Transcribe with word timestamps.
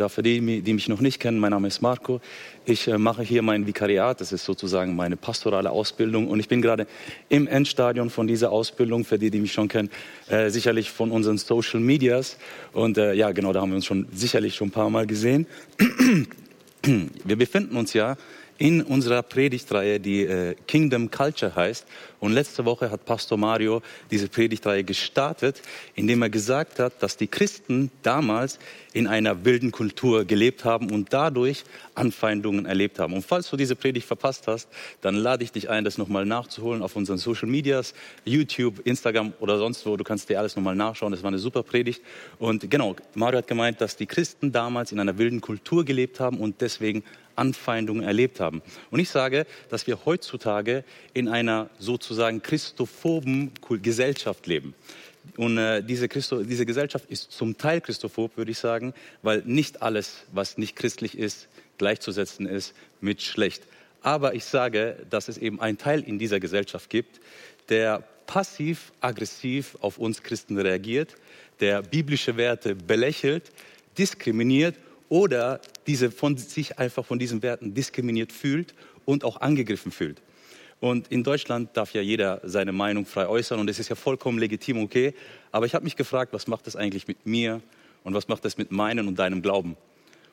Da 0.00 0.08
für 0.08 0.22
die, 0.22 0.62
die 0.62 0.72
mich 0.72 0.88
noch 0.88 1.02
nicht 1.02 1.20
kennen, 1.20 1.38
mein 1.38 1.50
Name 1.50 1.68
ist 1.68 1.82
Marco. 1.82 2.22
Ich 2.64 2.88
äh, 2.88 2.96
mache 2.96 3.22
hier 3.22 3.42
mein 3.42 3.66
Vikariat. 3.66 4.18
Das 4.22 4.32
ist 4.32 4.46
sozusagen 4.46 4.96
meine 4.96 5.18
pastorale 5.18 5.70
Ausbildung. 5.70 6.28
Und 6.28 6.40
ich 6.40 6.48
bin 6.48 6.62
gerade 6.62 6.86
im 7.28 7.46
Endstadion 7.46 8.08
von 8.08 8.26
dieser 8.26 8.50
Ausbildung. 8.50 9.04
Für 9.04 9.18
die, 9.18 9.30
die 9.30 9.40
mich 9.40 9.52
schon 9.52 9.68
kennen, 9.68 9.90
äh, 10.30 10.48
sicherlich 10.48 10.90
von 10.90 11.10
unseren 11.10 11.36
Social 11.36 11.80
Medias. 11.80 12.38
Und 12.72 12.96
äh, 12.96 13.12
ja, 13.12 13.32
genau, 13.32 13.52
da 13.52 13.60
haben 13.60 13.72
wir 13.72 13.76
uns 13.76 13.84
schon 13.84 14.06
sicherlich 14.10 14.54
schon 14.54 14.68
ein 14.68 14.70
paar 14.70 14.88
Mal 14.88 15.06
gesehen. 15.06 15.46
wir 16.82 17.36
befinden 17.36 17.76
uns 17.76 17.92
ja 17.92 18.16
in 18.60 18.82
unserer 18.82 19.22
Predigtreihe, 19.22 19.98
die 19.98 20.20
äh, 20.20 20.54
Kingdom 20.66 21.10
Culture 21.10 21.56
heißt. 21.56 21.86
Und 22.20 22.32
letzte 22.32 22.66
Woche 22.66 22.90
hat 22.90 23.06
Pastor 23.06 23.38
Mario 23.38 23.80
diese 24.10 24.28
Predigtreihe 24.28 24.84
gestartet, 24.84 25.62
indem 25.94 26.20
er 26.20 26.28
gesagt 26.28 26.78
hat, 26.78 27.02
dass 27.02 27.16
die 27.16 27.26
Christen 27.26 27.90
damals 28.02 28.58
in 28.92 29.06
einer 29.06 29.46
wilden 29.46 29.70
Kultur 29.70 30.26
gelebt 30.26 30.66
haben 30.66 30.90
und 30.90 31.10
dadurch 31.10 31.64
Anfeindungen 31.94 32.66
erlebt 32.66 32.98
haben. 32.98 33.14
Und 33.14 33.24
falls 33.24 33.48
du 33.48 33.56
diese 33.56 33.76
Predigt 33.76 34.06
verpasst 34.06 34.46
hast, 34.46 34.68
dann 35.00 35.14
lade 35.14 35.42
ich 35.42 35.52
dich 35.52 35.70
ein, 35.70 35.84
das 35.84 35.96
nochmal 35.96 36.26
nachzuholen 36.26 36.82
auf 36.82 36.96
unseren 36.96 37.16
Social 37.16 37.48
Medias, 37.48 37.94
YouTube, 38.26 38.80
Instagram 38.84 39.32
oder 39.40 39.56
sonst 39.56 39.86
wo. 39.86 39.96
Du 39.96 40.04
kannst 40.04 40.28
dir 40.28 40.38
alles 40.38 40.54
nochmal 40.54 40.76
nachschauen. 40.76 41.12
Das 41.12 41.22
war 41.22 41.28
eine 41.28 41.38
super 41.38 41.62
Predigt. 41.62 42.02
Und 42.38 42.70
genau, 42.70 42.94
Mario 43.14 43.38
hat 43.38 43.46
gemeint, 43.46 43.80
dass 43.80 43.96
die 43.96 44.06
Christen 44.06 44.52
damals 44.52 44.92
in 44.92 45.00
einer 45.00 45.16
wilden 45.16 45.40
Kultur 45.40 45.86
gelebt 45.86 46.20
haben 46.20 46.36
und 46.36 46.60
deswegen 46.60 47.04
Anfeindungen 47.40 48.04
erlebt 48.04 48.38
haben. 48.38 48.62
Und 48.90 49.00
ich 49.00 49.08
sage, 49.08 49.46
dass 49.70 49.86
wir 49.86 50.04
heutzutage 50.04 50.84
in 51.14 51.28
einer 51.28 51.70
sozusagen 51.78 52.42
christophoben 52.42 53.50
Gesellschaft 53.82 54.46
leben. 54.46 54.74
Und 55.36 55.58
äh, 55.58 55.82
diese, 55.82 56.08
Christo, 56.08 56.42
diese 56.42 56.66
Gesellschaft 56.66 57.06
ist 57.08 57.32
zum 57.32 57.56
Teil 57.56 57.80
christophob, 57.80 58.36
würde 58.36 58.50
ich 58.50 58.58
sagen, 58.58 58.94
weil 59.22 59.42
nicht 59.44 59.82
alles, 59.82 60.24
was 60.32 60.58
nicht 60.58 60.76
christlich 60.76 61.16
ist, 61.16 61.48
gleichzusetzen 61.78 62.46
ist 62.46 62.74
mit 63.00 63.22
schlecht. 63.22 63.62
Aber 64.02 64.34
ich 64.34 64.44
sage, 64.44 64.96
dass 65.10 65.28
es 65.28 65.38
eben 65.38 65.60
einen 65.60 65.78
Teil 65.78 66.02
in 66.02 66.18
dieser 66.18 66.40
Gesellschaft 66.40 66.90
gibt, 66.90 67.20
der 67.68 68.02
passiv-aggressiv 68.26 69.76
auf 69.80 69.98
uns 69.98 70.22
Christen 70.22 70.58
reagiert, 70.58 71.16
der 71.60 71.82
biblische 71.82 72.36
Werte 72.36 72.74
belächelt, 72.74 73.50
diskriminiert 73.98 74.76
oder 75.10 75.60
diese 75.86 76.10
von 76.10 76.38
sich 76.38 76.78
einfach 76.78 77.04
von 77.04 77.18
diesen 77.18 77.42
Werten 77.42 77.74
diskriminiert 77.74 78.32
fühlt 78.32 78.74
und 79.04 79.24
auch 79.24 79.42
angegriffen 79.42 79.92
fühlt. 79.92 80.22
Und 80.78 81.08
in 81.08 81.22
Deutschland 81.22 81.76
darf 81.76 81.92
ja 81.92 82.00
jeder 82.00 82.40
seine 82.42 82.72
Meinung 82.72 83.04
frei 83.04 83.26
äußern 83.28 83.60
und 83.60 83.66
das 83.66 83.78
ist 83.78 83.90
ja 83.90 83.96
vollkommen 83.96 84.38
legitim, 84.38 84.82
okay. 84.82 85.12
Aber 85.52 85.66
ich 85.66 85.74
habe 85.74 85.84
mich 85.84 85.96
gefragt, 85.96 86.32
was 86.32 86.46
macht 86.46 86.66
das 86.66 86.76
eigentlich 86.76 87.06
mit 87.06 87.26
mir 87.26 87.60
und 88.02 88.14
was 88.14 88.28
macht 88.28 88.46
das 88.46 88.56
mit 88.56 88.70
meinem 88.70 89.06
und 89.06 89.18
deinem 89.18 89.42
Glauben? 89.42 89.76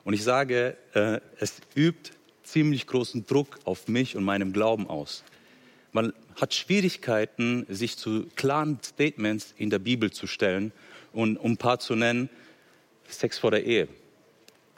Und 0.06 0.14
ich 0.14 0.23
sage, 0.23 0.78
äh, 0.94 1.19
es 1.38 1.56
übt 1.75 2.12
ziemlich 2.44 2.88
großen 2.88 3.25
Druck 3.25 3.59
auf 3.66 3.89
mich 3.89 4.16
und 4.16 4.23
meinem 4.23 4.53
Glauben 4.53 4.88
aus. 4.88 5.25
Man 5.91 6.14
hat 6.39 6.53
Schwierigkeiten, 6.53 7.66
sich 7.67 7.97
zu 7.97 8.28
klaren 8.36 8.80
Statements 8.81 9.53
in 9.58 9.69
der 9.69 9.80
Bibel 9.80 10.12
zu 10.12 10.28
stellen 10.28 10.72
und 11.12 11.36
um 11.38 11.53
ein 11.53 11.58
paar 11.58 11.80
zu 11.80 11.95
nennen, 11.95 12.30
Sex 13.09 13.38
vor 13.38 13.52
der 13.52 13.66
Ehe, 13.66 13.89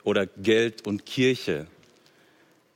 oder 0.04 0.26
Geld 0.26 0.86
und 0.88 1.06
Kirche, 1.06 1.68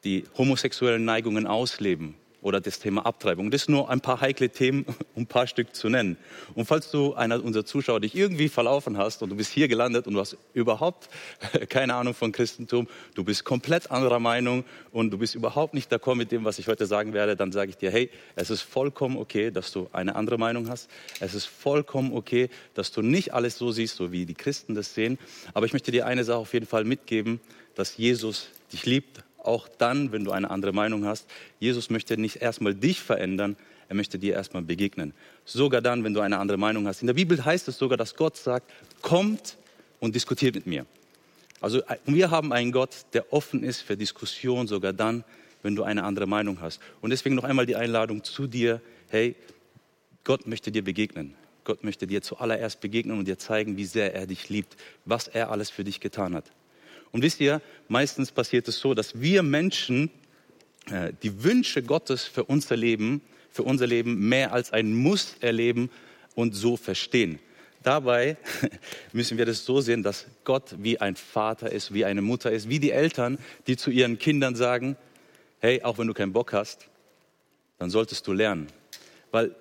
die 0.04 0.26
homosexuellen 0.38 1.06
Neigungen 1.06 1.48
ausleben 1.48 2.16
oder 2.44 2.62
das 2.62 2.80
Thema 2.80 3.06
Abtreibung. 3.06 3.50
Das 3.50 3.64
sind 3.64 3.74
nur 3.74 3.90
ein 3.90 4.02
paar 4.02 4.22
heikle 4.22 4.50
Themen, 4.50 4.86
um 5.16 5.24
ein 5.24 5.28
paar 5.28 5.48
Stück 5.48 5.76
zu 5.76 5.90
nennen. 5.90 6.18
Und 6.54 6.66
falls 6.66 6.92
du 6.92 7.14
einer 7.14 7.44
unserer 7.44 7.66
Zuschauer 7.66 8.02
dich 8.02 8.16
irgendwie 8.16 8.50
verlaufen 8.50 8.98
hast 8.98 9.24
und 9.24 9.30
du 9.30 9.36
bist 9.36 9.52
hier 9.52 9.68
gelandet 9.68 10.06
und 10.06 10.14
du 10.14 10.20
hast 10.20 10.38
überhaupt 10.54 11.10
keine 11.70 11.96
Ahnung 11.96 12.14
von 12.14 12.32
Christentum, 12.32 12.88
du 13.16 13.24
bist 13.24 13.44
komplett 13.46 13.90
anderer 13.90 14.20
Meinung 14.20 14.66
und 14.92 15.12
du 15.12 15.18
bist 15.18 15.36
überhaupt 15.36 15.74
nicht 15.74 15.92
d'accord 15.92 16.16
mit 16.16 16.32
dem, 16.32 16.44
was 16.44 16.60
ich 16.60 16.68
heute 16.68 16.86
sagen 16.86 17.14
werde, 17.14 17.36
dann 17.36 17.52
sage 17.52 17.70
ich 17.70 17.78
dir, 17.78 17.92
hey, 17.92 18.10
es 18.36 18.50
ist 18.50 18.62
vollkommen 18.62 19.18
okay, 19.18 19.50
dass 19.50 19.72
du 19.72 19.90
eine 19.94 20.16
andere 20.16 20.38
Meinung 20.38 20.70
hast. 20.70 20.90
Es 21.20 21.34
ist 21.34 21.46
vollkommen 21.46 22.14
okay, 22.14 22.50
dass 22.74 22.92
du 22.92 23.02
nicht 23.02 23.34
alles 23.34 23.58
so 23.58 23.72
siehst, 23.72 23.96
so 23.96 24.12
wie 24.12 24.26
die 24.26 24.34
Christen 24.34 24.76
das 24.76 24.94
sehen. 24.94 25.18
Aber 25.54 25.66
ich 25.66 25.74
möchte 25.74 25.92
dir 25.92 26.06
eine 26.06 26.24
Sache 26.24 26.38
auf 26.38 26.54
jeden 26.54 26.68
Fall 26.68 26.84
mitgeben, 26.84 27.40
dass 27.76 27.98
Jesus 27.98 28.50
dich 28.72 28.86
liebt 28.86 29.24
auch 29.44 29.68
dann, 29.68 30.12
wenn 30.12 30.24
du 30.24 30.32
eine 30.32 30.50
andere 30.50 30.74
Meinung 30.74 31.06
hast. 31.06 31.28
Jesus 31.60 31.90
möchte 31.90 32.18
nicht 32.18 32.42
erstmal 32.42 32.74
dich 32.74 33.02
verändern, 33.02 33.56
er 33.90 33.96
möchte 33.96 34.18
dir 34.18 34.34
erstmal 34.34 34.64
begegnen. 34.64 35.14
Sogar 35.46 35.82
dann, 35.82 36.04
wenn 36.04 36.14
du 36.14 36.22
eine 36.22 36.40
andere 36.40 36.58
Meinung 36.58 36.88
hast. 36.88 37.02
In 37.02 37.08
der 37.08 37.14
Bibel 37.14 37.44
heißt 37.44 37.68
es 37.68 37.78
sogar, 37.78 37.98
dass 37.98 38.16
Gott 38.16 38.38
sagt, 38.38 38.72
kommt 39.02 39.58
und 40.00 40.16
diskutiert 40.16 40.56
mit 40.56 40.68
mir. 40.68 40.86
Also 41.60 41.80
äh, 41.84 41.98
wir 42.06 42.32
haben 42.32 42.52
einen 42.52 42.72
Gott, 42.72 43.06
der 43.14 43.32
offen 43.32 43.64
ist 43.64 43.82
für 43.82 43.96
Diskussion, 43.96 44.68
sogar 44.68 44.94
dann, 44.94 45.24
wenn 45.62 45.76
du 45.76 45.84
eine 45.84 46.04
andere 46.04 46.28
Meinung 46.28 46.60
hast. 46.60 46.82
Und 47.02 47.12
deswegen 47.12 47.36
noch 47.36 47.44
einmal 47.46 47.66
die 47.66 47.76
Einladung 47.76 48.24
zu 48.24 48.48
dir, 48.48 48.82
hey, 49.10 49.36
Gott 50.24 50.48
möchte 50.48 50.72
dir 50.72 50.84
begegnen. 50.84 51.36
Gott 51.64 51.84
möchte 51.84 52.08
dir 52.08 52.22
zuallererst 52.22 52.82
begegnen 52.82 53.18
und 53.18 53.28
dir 53.28 53.38
zeigen, 53.38 53.78
wie 53.78 53.86
sehr 53.86 54.14
er 54.14 54.28
dich 54.28 54.50
liebt, 54.50 54.76
was 55.06 55.28
er 55.28 55.52
alles 55.52 55.70
für 55.70 55.84
dich 55.84 56.00
getan 56.00 56.36
hat. 56.36 56.52
Und 57.14 57.22
wisst 57.22 57.40
ihr, 57.40 57.62
meistens 57.88 58.32
passiert 58.32 58.68
es 58.68 58.80
so, 58.80 58.94
dass 58.94 59.22
wir 59.22 59.44
Menschen 59.44 60.10
äh, 60.92 61.14
die 61.22 61.44
Wünsche 61.44 61.84
Gottes 61.84 62.24
für 62.24 62.44
unser 62.44 62.76
Leben, 62.76 63.22
für 63.52 63.64
unser 63.64 63.88
Leben 63.88 64.28
mehr 64.28 64.52
als 64.52 64.74
ein 64.74 64.94
Muss 64.94 65.36
erleben 65.40 65.90
und 66.36 66.54
so 66.56 66.76
verstehen. 66.76 67.40
Dabei 67.84 68.38
müssen 69.14 69.38
wir 69.38 69.46
das 69.46 69.64
so 69.64 69.80
sehen, 69.80 70.02
dass 70.02 70.26
Gott 70.44 70.76
wie 70.80 71.00
ein 71.00 71.16
Vater 71.16 71.72
ist, 71.72 71.94
wie 71.94 72.04
eine 72.04 72.24
Mutter 72.24 72.52
ist, 72.52 72.68
wie 72.68 72.80
die 72.80 72.92
Eltern, 72.92 73.38
die 73.68 73.78
zu 73.78 73.92
ihren 73.92 74.18
Kindern 74.18 74.56
sagen, 74.56 74.98
hey, 75.60 75.84
auch 75.84 76.00
wenn 76.00 76.08
du 76.08 76.16
keinen 76.16 76.34
Bock 76.34 76.52
hast, 76.52 76.88
dann 77.78 77.92
solltest 77.92 78.26
du 78.26 78.34
lernen. 78.34 78.68
Weil 79.32 79.56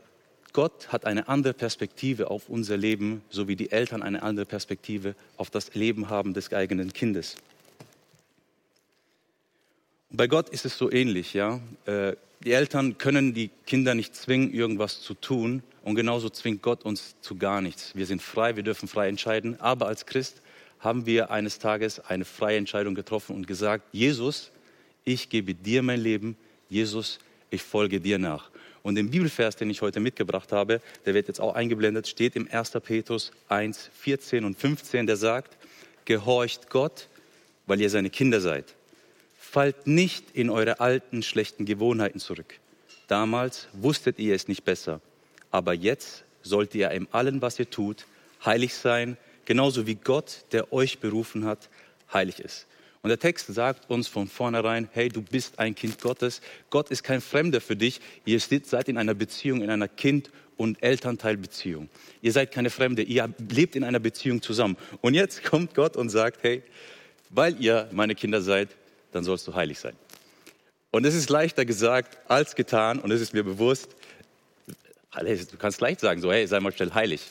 Gott 0.52 0.92
hat 0.92 1.06
eine 1.06 1.28
andere 1.28 1.54
Perspektive 1.54 2.30
auf 2.30 2.48
unser 2.48 2.76
Leben, 2.76 3.22
so 3.30 3.48
wie 3.48 3.56
die 3.56 3.72
Eltern 3.72 4.02
eine 4.02 4.22
andere 4.22 4.44
Perspektive 4.44 5.14
auf 5.36 5.50
das 5.50 5.74
Leben 5.74 6.10
haben 6.10 6.34
des 6.34 6.52
eigenen 6.52 6.92
Kindes. 6.92 7.36
Und 10.10 10.18
bei 10.18 10.26
Gott 10.26 10.50
ist 10.50 10.66
es 10.66 10.76
so 10.76 10.92
ähnlich, 10.92 11.32
ja. 11.32 11.60
Äh, 11.86 12.16
die 12.44 12.52
Eltern 12.52 12.98
können 12.98 13.34
die 13.34 13.50
Kinder 13.66 13.94
nicht 13.94 14.14
zwingen, 14.16 14.52
irgendwas 14.52 15.00
zu 15.00 15.14
tun. 15.14 15.62
Und 15.84 15.94
genauso 15.94 16.28
zwingt 16.28 16.60
Gott 16.60 16.84
uns 16.84 17.14
zu 17.20 17.36
gar 17.36 17.60
nichts. 17.60 17.94
Wir 17.94 18.04
sind 18.04 18.20
frei, 18.20 18.56
wir 18.56 18.62
dürfen 18.62 18.88
frei 18.88 19.08
entscheiden. 19.08 19.60
Aber 19.60 19.86
als 19.86 20.06
Christ 20.06 20.42
haben 20.80 21.06
wir 21.06 21.30
eines 21.30 21.60
Tages 21.60 22.00
eine 22.00 22.24
freie 22.24 22.58
Entscheidung 22.58 22.94
getroffen 22.94 23.36
und 23.36 23.46
gesagt, 23.46 23.84
Jesus, 23.92 24.50
ich 25.04 25.28
gebe 25.28 25.54
dir 25.54 25.82
mein 25.82 26.00
Leben. 26.00 26.36
Jesus, 26.68 27.20
ich 27.50 27.62
folge 27.62 28.00
dir 28.00 28.18
nach. 28.18 28.51
Und 28.82 28.96
im 28.98 29.10
Bibelvers, 29.10 29.56
den 29.56 29.70
ich 29.70 29.80
heute 29.80 30.00
mitgebracht 30.00 30.52
habe, 30.52 30.80
der 31.06 31.14
wird 31.14 31.28
jetzt 31.28 31.40
auch 31.40 31.54
eingeblendet, 31.54 32.08
steht 32.08 32.34
im 32.34 32.48
1. 32.50 32.72
Petrus 32.82 33.30
1, 33.48 33.90
14 33.94 34.44
und 34.44 34.58
15, 34.58 35.06
der 35.06 35.16
sagt, 35.16 35.56
gehorcht 36.04 36.68
Gott, 36.68 37.08
weil 37.66 37.80
ihr 37.80 37.90
seine 37.90 38.10
Kinder 38.10 38.40
seid. 38.40 38.74
Fallt 39.38 39.86
nicht 39.86 40.24
in 40.34 40.50
eure 40.50 40.80
alten, 40.80 41.22
schlechten 41.22 41.64
Gewohnheiten 41.64 42.18
zurück. 42.18 42.58
Damals 43.06 43.68
wusstet 43.72 44.18
ihr 44.18 44.34
es 44.34 44.48
nicht 44.48 44.64
besser, 44.64 45.00
aber 45.50 45.74
jetzt 45.74 46.24
sollt 46.42 46.74
ihr 46.74 46.90
in 46.90 47.06
allem, 47.12 47.42
was 47.42 47.58
ihr 47.58 47.70
tut, 47.70 48.06
heilig 48.44 48.74
sein, 48.74 49.16
genauso 49.44 49.86
wie 49.86 49.94
Gott, 49.94 50.44
der 50.52 50.72
euch 50.72 50.98
berufen 50.98 51.44
hat, 51.44 51.68
heilig 52.12 52.40
ist. 52.40 52.66
Und 53.02 53.08
der 53.08 53.18
Text 53.18 53.52
sagt 53.52 53.90
uns 53.90 54.06
von 54.06 54.28
vornherein, 54.28 54.88
hey, 54.92 55.08
du 55.08 55.22
bist 55.22 55.58
ein 55.58 55.74
Kind 55.74 56.00
Gottes. 56.00 56.40
Gott 56.70 56.90
ist 56.92 57.02
kein 57.02 57.20
Fremder 57.20 57.60
für 57.60 57.74
dich. 57.74 58.00
Ihr 58.24 58.38
seid 58.38 58.88
in 58.88 58.96
einer 58.96 59.14
Beziehung, 59.14 59.60
in 59.60 59.70
einer 59.70 59.88
Kind- 59.88 60.30
und 60.56 60.80
Elternteilbeziehung. 60.82 61.88
Ihr 62.20 62.30
seid 62.30 62.52
keine 62.52 62.70
Fremde, 62.70 63.02
ihr 63.02 63.34
lebt 63.50 63.74
in 63.74 63.82
einer 63.82 63.98
Beziehung 63.98 64.40
zusammen. 64.40 64.76
Und 65.00 65.14
jetzt 65.14 65.42
kommt 65.50 65.74
Gott 65.74 65.96
und 65.96 66.10
sagt, 66.10 66.44
hey, 66.44 66.62
weil 67.30 67.60
ihr 67.60 67.88
meine 67.90 68.14
Kinder 68.14 68.40
seid, 68.40 68.68
dann 69.10 69.24
sollst 69.24 69.48
du 69.48 69.54
heilig 69.54 69.80
sein. 69.80 69.96
Und 70.92 71.04
es 71.04 71.14
ist 71.14 71.28
leichter 71.28 71.64
gesagt 71.64 72.18
als 72.28 72.54
getan 72.54 73.00
und 73.00 73.10
es 73.10 73.20
ist 73.20 73.32
mir 73.32 73.42
bewusst, 73.42 73.96
du 75.12 75.56
kannst 75.58 75.80
leicht 75.80 76.00
sagen, 76.00 76.20
so, 76.20 76.30
hey, 76.30 76.46
sei 76.46 76.60
mal 76.60 76.72
schnell 76.72 76.92
heilig. 76.92 77.22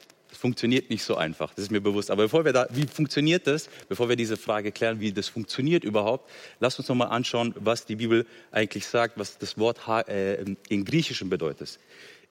Funktioniert 0.42 0.90
nicht 0.90 1.04
so 1.04 1.18
einfach, 1.18 1.54
das 1.54 1.66
ist 1.66 1.72
mir 1.72 1.82
bewusst. 1.82 2.10
Aber 2.10 2.24
bevor 2.24 2.46
wir 2.46 2.52
da, 2.52 2.66
wie 2.72 2.88
funktioniert 2.88 3.46
das, 3.46 3.70
bevor 3.90 4.10
wir 4.10 4.16
diese 4.16 4.38
Frage 4.38 4.72
klären, 4.72 5.00
wie 5.00 5.12
das 5.12 5.28
funktioniert 5.28 5.84
überhaupt, 5.84 6.28
lasst 6.60 6.80
uns 6.80 6.90
nochmal 6.90 7.10
anschauen, 7.10 7.54
was 7.60 7.86
die 7.86 7.96
Bibel 7.96 8.26
eigentlich 8.50 8.88
sagt, 8.88 9.20
was 9.20 9.38
das 9.38 9.60
Wort 9.60 9.88
äh, 9.88 10.44
im 10.70 10.84
Griechischen 10.84 11.30
bedeutet. 11.30 11.78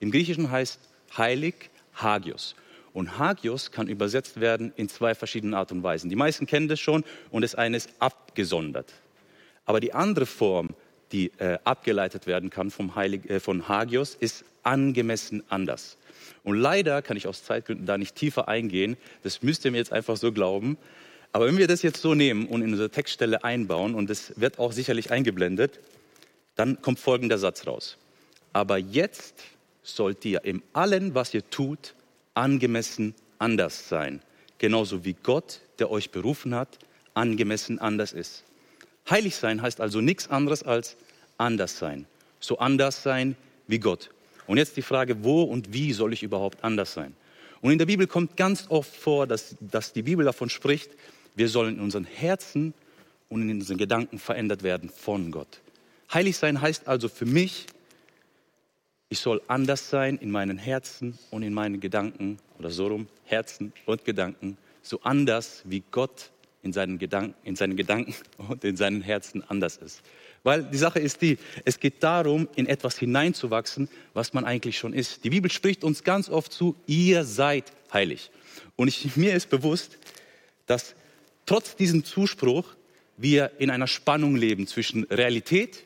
Im 0.01 0.11
Griechischen 0.11 0.51
heißt 0.51 0.81
heilig 1.17 1.69
Hagios. 1.93 2.55
Und 2.91 3.17
Hagios 3.17 3.71
kann 3.71 3.87
übersetzt 3.87 4.41
werden 4.41 4.73
in 4.75 4.89
zwei 4.89 5.15
verschiedenen 5.15 5.53
Art 5.53 5.71
und 5.71 5.81
Weisen. 5.81 6.09
Die 6.09 6.17
meisten 6.17 6.45
kennen 6.45 6.67
das 6.67 6.81
schon 6.81 7.05
und 7.29 7.43
das 7.43 7.55
eine 7.55 7.77
ist 7.77 7.91
abgesondert. 7.99 8.91
Aber 9.63 9.79
die 9.79 9.93
andere 9.93 10.25
Form, 10.25 10.71
die 11.13 11.31
äh, 11.37 11.59
abgeleitet 11.63 12.27
werden 12.27 12.49
kann 12.49 12.71
vom 12.71 12.93
Heilig, 12.95 13.29
äh, 13.29 13.39
von 13.39 13.69
Hagios, 13.69 14.15
ist 14.15 14.43
angemessen 14.63 15.43
anders. 15.47 15.95
Und 16.43 16.57
leider 16.57 17.01
kann 17.01 17.17
ich 17.17 17.27
aus 17.27 17.43
Zeitgründen 17.43 17.85
da 17.85 17.97
nicht 17.97 18.15
tiefer 18.15 18.47
eingehen. 18.47 18.97
Das 19.23 19.41
müsst 19.41 19.65
ihr 19.65 19.71
mir 19.71 19.77
jetzt 19.77 19.91
einfach 19.91 20.17
so 20.17 20.31
glauben. 20.31 20.77
Aber 21.33 21.47
wenn 21.47 21.57
wir 21.57 21.67
das 21.67 21.81
jetzt 21.81 22.01
so 22.01 22.13
nehmen 22.13 22.47
und 22.47 22.61
in 22.61 22.71
unsere 22.71 22.89
Textstelle 22.89 23.43
einbauen, 23.43 23.95
und 23.95 24.09
es 24.09 24.33
wird 24.39 24.59
auch 24.59 24.71
sicherlich 24.71 25.11
eingeblendet, 25.11 25.79
dann 26.55 26.81
kommt 26.81 26.99
folgender 26.99 27.37
Satz 27.37 27.65
raus. 27.67 27.97
Aber 28.53 28.77
jetzt 28.77 29.43
sollt 29.83 30.25
ihr 30.25 30.43
im 30.43 30.61
allen, 30.73 31.15
was 31.15 31.33
ihr 31.33 31.49
tut, 31.49 31.95
angemessen 32.33 33.15
anders 33.39 33.87
sein. 33.87 34.21
Genauso 34.57 35.05
wie 35.05 35.15
Gott, 35.23 35.61
der 35.79 35.89
euch 35.89 36.11
berufen 36.11 36.53
hat, 36.53 36.79
angemessen 37.13 37.79
anders 37.79 38.13
ist. 38.13 38.43
Heilig 39.09 39.35
sein 39.35 39.61
heißt 39.61 39.81
also 39.81 40.01
nichts 40.01 40.29
anderes 40.29 40.63
als 40.63 40.97
anders 41.37 41.77
sein. 41.77 42.05
So 42.39 42.59
anders 42.59 43.03
sein 43.03 43.35
wie 43.67 43.79
Gott. 43.79 44.11
Und 44.51 44.57
jetzt 44.57 44.75
die 44.75 44.81
Frage, 44.81 45.23
wo 45.23 45.43
und 45.43 45.71
wie 45.71 45.93
soll 45.93 46.11
ich 46.11 46.23
überhaupt 46.23 46.61
anders 46.61 46.91
sein? 46.91 47.15
Und 47.61 47.71
in 47.71 47.77
der 47.77 47.85
Bibel 47.85 48.05
kommt 48.05 48.35
ganz 48.35 48.65
oft 48.67 48.93
vor, 48.93 49.25
dass, 49.25 49.55
dass 49.61 49.93
die 49.93 50.01
Bibel 50.01 50.25
davon 50.25 50.49
spricht, 50.49 50.91
wir 51.35 51.47
sollen 51.47 51.75
in 51.75 51.79
unseren 51.81 52.03
Herzen 52.03 52.73
und 53.29 53.43
in 53.43 53.61
unseren 53.61 53.77
Gedanken 53.77 54.19
verändert 54.19 54.61
werden 54.61 54.89
von 54.89 55.31
Gott. 55.31 55.61
Heilig 56.13 56.35
sein 56.35 56.59
heißt 56.59 56.89
also 56.89 57.07
für 57.07 57.25
mich, 57.25 57.65
ich 59.07 59.19
soll 59.19 59.41
anders 59.47 59.89
sein 59.89 60.17
in 60.17 60.31
meinen 60.31 60.57
Herzen 60.57 61.17
und 61.29 61.43
in 61.43 61.53
meinen 61.53 61.79
Gedanken 61.79 62.37
oder 62.59 62.71
so 62.71 62.87
rum, 62.87 63.07
Herzen 63.23 63.71
und 63.85 64.03
Gedanken, 64.03 64.57
so 64.81 64.99
anders 65.03 65.61
wie 65.63 65.81
Gott 65.91 66.29
in 66.61 66.73
seinen 66.73 66.99
Gedanken, 66.99 67.35
in 67.45 67.55
seinen 67.55 67.77
Gedanken 67.77 68.13
und 68.49 68.65
in 68.65 68.75
seinen 68.75 69.01
Herzen 69.01 69.49
anders 69.49 69.77
ist. 69.77 70.01
Weil 70.43 70.63
die 70.63 70.77
Sache 70.77 70.99
ist 70.99 71.21
die, 71.21 71.37
es 71.65 71.79
geht 71.79 72.01
darum, 72.01 72.47
in 72.55 72.65
etwas 72.65 72.97
hineinzuwachsen, 72.97 73.89
was 74.13 74.33
man 74.33 74.45
eigentlich 74.45 74.77
schon 74.77 74.93
ist. 74.93 75.23
Die 75.23 75.29
Bibel 75.29 75.51
spricht 75.51 75.83
uns 75.83 76.03
ganz 76.03 76.29
oft 76.29 76.51
zu, 76.51 76.75
ihr 76.87 77.23
seid 77.23 77.71
heilig. 77.93 78.31
Und 78.75 78.87
ich, 78.87 79.15
mir 79.15 79.35
ist 79.35 79.49
bewusst, 79.49 79.97
dass 80.65 80.95
trotz 81.45 81.75
diesem 81.75 82.03
Zuspruch 82.03 82.65
wir 83.17 83.51
in 83.59 83.69
einer 83.69 83.87
Spannung 83.87 84.35
leben 84.35 84.65
zwischen 84.65 85.03
Realität 85.03 85.83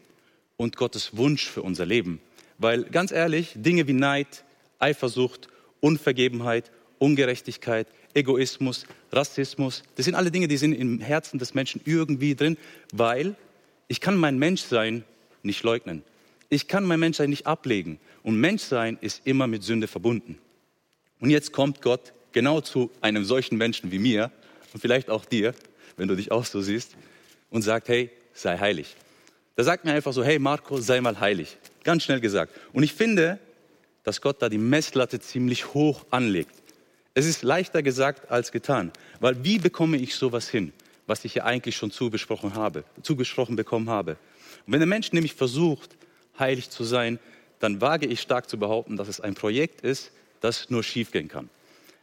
und 0.57 0.77
Gottes 0.77 1.17
Wunsch 1.17 1.45
für 1.45 1.61
unser 1.61 1.85
Leben. 1.85 2.21
Weil 2.57 2.83
ganz 2.85 3.11
ehrlich, 3.11 3.51
Dinge 3.55 3.87
wie 3.87 3.93
Neid, 3.93 4.45
Eifersucht, 4.79 5.49
Unvergebenheit, 5.81 6.71
Ungerechtigkeit, 6.97 7.87
Egoismus, 8.13 8.85
Rassismus, 9.11 9.83
das 9.95 10.05
sind 10.05 10.15
alle 10.15 10.31
Dinge, 10.31 10.47
die 10.47 10.55
sind 10.55 10.73
im 10.73 11.01
Herzen 11.01 11.39
des 11.39 11.53
Menschen 11.53 11.81
irgendwie 11.83 12.35
drin, 12.35 12.57
weil 12.93 13.35
ich 13.87 14.01
kann 14.01 14.17
mein 14.17 14.37
Menschsein 14.37 15.03
nicht 15.43 15.63
leugnen. 15.63 16.03
Ich 16.49 16.67
kann 16.67 16.85
mein 16.85 16.99
Menschsein 16.99 17.29
nicht 17.29 17.47
ablegen. 17.47 17.99
Und 18.23 18.39
Menschsein 18.39 18.97
ist 19.01 19.25
immer 19.25 19.47
mit 19.47 19.63
Sünde 19.63 19.87
verbunden. 19.87 20.37
Und 21.19 21.29
jetzt 21.29 21.51
kommt 21.51 21.81
Gott 21.81 22.13
genau 22.31 22.61
zu 22.61 22.91
einem 23.01 23.23
solchen 23.25 23.57
Menschen 23.57 23.91
wie 23.91 23.99
mir 23.99 24.31
und 24.73 24.79
vielleicht 24.79 25.09
auch 25.09 25.25
dir, 25.25 25.53
wenn 25.97 26.07
du 26.07 26.15
dich 26.15 26.31
auch 26.31 26.45
so 26.45 26.61
siehst, 26.61 26.95
und 27.49 27.61
sagt, 27.61 27.87
hey, 27.87 28.09
sei 28.33 28.57
heilig. 28.57 28.95
Da 29.55 29.63
sagt 29.63 29.85
mir 29.85 29.93
einfach 29.93 30.11
so, 30.11 30.23
hey 30.23 30.39
Marco, 30.39 30.77
sei 30.77 30.99
mal 30.99 31.19
heilig. 31.19 31.57
Ganz 31.83 32.03
schnell 32.03 32.19
gesagt. 32.19 32.53
Und 32.73 32.83
ich 32.83 32.93
finde, 32.93 33.39
dass 34.03 34.21
Gott 34.21 34.41
da 34.41 34.49
die 34.49 34.57
Messlatte 34.57 35.19
ziemlich 35.19 35.73
hoch 35.73 36.05
anlegt. 36.09 36.53
Es 37.13 37.25
ist 37.25 37.43
leichter 37.43 37.81
gesagt 37.81 38.29
als 38.29 38.51
getan. 38.51 38.91
Weil 39.21 39.43
wie 39.43 39.57
bekomme 39.57 39.97
ich 39.97 40.15
sowas 40.15 40.49
hin? 40.49 40.73
Was 41.07 41.25
ich 41.25 41.35
ja 41.35 41.43
eigentlich 41.43 41.75
schon 41.75 41.91
zugesprochen 41.91 42.55
habe, 42.55 42.83
zugesprochen 43.01 43.55
bekommen 43.55 43.89
habe. 43.89 44.17
Und 44.65 44.73
wenn 44.73 44.79
der 44.79 44.87
Mensch 44.87 45.11
nämlich 45.11 45.33
versucht, 45.33 45.95
heilig 46.39 46.69
zu 46.69 46.83
sein, 46.83 47.19
dann 47.59 47.81
wage 47.81 48.05
ich 48.07 48.21
stark 48.21 48.49
zu 48.49 48.57
behaupten, 48.57 48.97
dass 48.97 49.07
es 49.07 49.21
ein 49.21 49.35
Projekt 49.35 49.81
ist, 49.81 50.11
das 50.41 50.69
nur 50.69 50.83
schiefgehen 50.83 51.27
kann. 51.27 51.49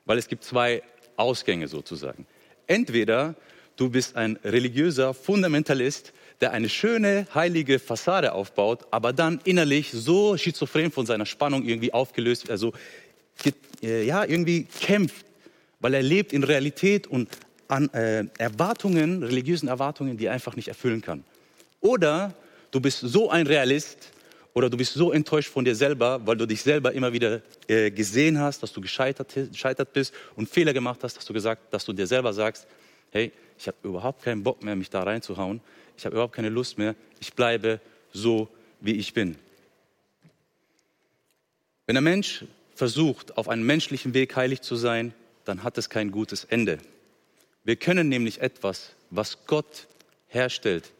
Weil 0.04 0.18
es 0.18 0.28
gibt 0.28 0.44
zwei 0.44 0.82
Ausgänge 1.16 1.68
sozusagen. 1.68 2.26
Entweder 2.66 3.34
du 3.76 3.90
bist 3.90 4.16
ein 4.16 4.38
religiöser 4.44 5.14
Fundamentalist, 5.14 6.12
der 6.40 6.52
eine 6.52 6.68
schöne, 6.68 7.26
heilige 7.34 7.78
Fassade 7.78 8.32
aufbaut, 8.32 8.86
aber 8.90 9.12
dann 9.12 9.40
innerlich 9.44 9.92
so 9.92 10.36
schizophren 10.36 10.90
von 10.90 11.06
seiner 11.06 11.26
Spannung 11.26 11.64
irgendwie 11.64 11.92
aufgelöst, 11.92 12.50
also 12.50 12.72
ja, 13.80 14.24
irgendwie 14.24 14.64
kämpft, 14.64 15.26
weil 15.80 15.94
er 15.94 16.02
lebt 16.02 16.32
in 16.32 16.44
Realität 16.44 17.06
und 17.06 17.28
an 17.72 17.88
äh, 17.94 18.26
Erwartungen, 18.36 19.22
religiösen 19.22 19.66
Erwartungen, 19.66 20.18
die 20.18 20.26
er 20.26 20.32
einfach 20.32 20.56
nicht 20.56 20.68
erfüllen 20.68 21.00
kann. 21.00 21.24
Oder 21.80 22.34
du 22.70 22.80
bist 22.80 23.00
so 23.00 23.30
ein 23.30 23.46
Realist 23.46 24.12
oder 24.52 24.68
du 24.68 24.76
bist 24.76 24.92
so 24.92 25.10
enttäuscht 25.10 25.48
von 25.50 25.64
dir 25.64 25.74
selber, 25.74 26.20
weil 26.26 26.36
du 26.36 26.46
dich 26.46 26.62
selber 26.62 26.92
immer 26.92 27.14
wieder 27.14 27.40
äh, 27.68 27.90
gesehen 27.90 28.38
hast, 28.38 28.62
dass 28.62 28.74
du 28.74 28.82
gescheitert, 28.82 29.32
gescheitert 29.34 29.94
bist 29.94 30.12
und 30.36 30.50
Fehler 30.50 30.74
gemacht 30.74 31.00
hast, 31.02 31.16
dass 31.16 31.24
du 31.24 31.32
gesagt, 31.32 31.72
dass 31.72 31.86
du 31.86 31.94
dir 31.94 32.06
selber 32.06 32.34
sagst, 32.34 32.66
hey, 33.10 33.32
ich 33.58 33.66
habe 33.66 33.78
überhaupt 33.84 34.22
keinen 34.22 34.42
Bock 34.42 34.62
mehr, 34.62 34.76
mich 34.76 34.90
da 34.90 35.02
reinzuhauen. 35.02 35.62
Ich 35.96 36.04
habe 36.04 36.14
überhaupt 36.14 36.34
keine 36.34 36.50
Lust 36.50 36.76
mehr. 36.76 36.94
Ich 37.20 37.32
bleibe 37.32 37.80
so, 38.12 38.48
wie 38.80 38.96
ich 38.96 39.14
bin. 39.14 39.36
Wenn 41.86 41.96
ein 41.96 42.04
Mensch 42.04 42.44
versucht, 42.74 43.38
auf 43.38 43.48
einem 43.48 43.64
menschlichen 43.64 44.12
Weg 44.12 44.36
heilig 44.36 44.60
zu 44.60 44.76
sein, 44.76 45.14
dann 45.46 45.62
hat 45.62 45.78
es 45.78 45.88
kein 45.88 46.10
gutes 46.10 46.44
Ende. 46.44 46.78
Wir 47.64 47.76
können 47.76 48.08
nämlich 48.08 48.40
etwas, 48.40 48.90
was 49.10 49.46
Gott 49.46 49.86
herstellt, 50.28 50.90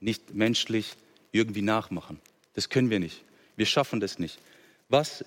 nicht 0.00 0.34
menschlich 0.34 0.94
irgendwie 1.32 1.62
nachmachen. 1.62 2.20
Das 2.54 2.68
können 2.68 2.90
wir 2.90 2.98
nicht. 2.98 3.22
Wir 3.56 3.66
schaffen 3.66 4.00
das 4.00 4.18
nicht. 4.18 4.38
Was, 4.88 5.24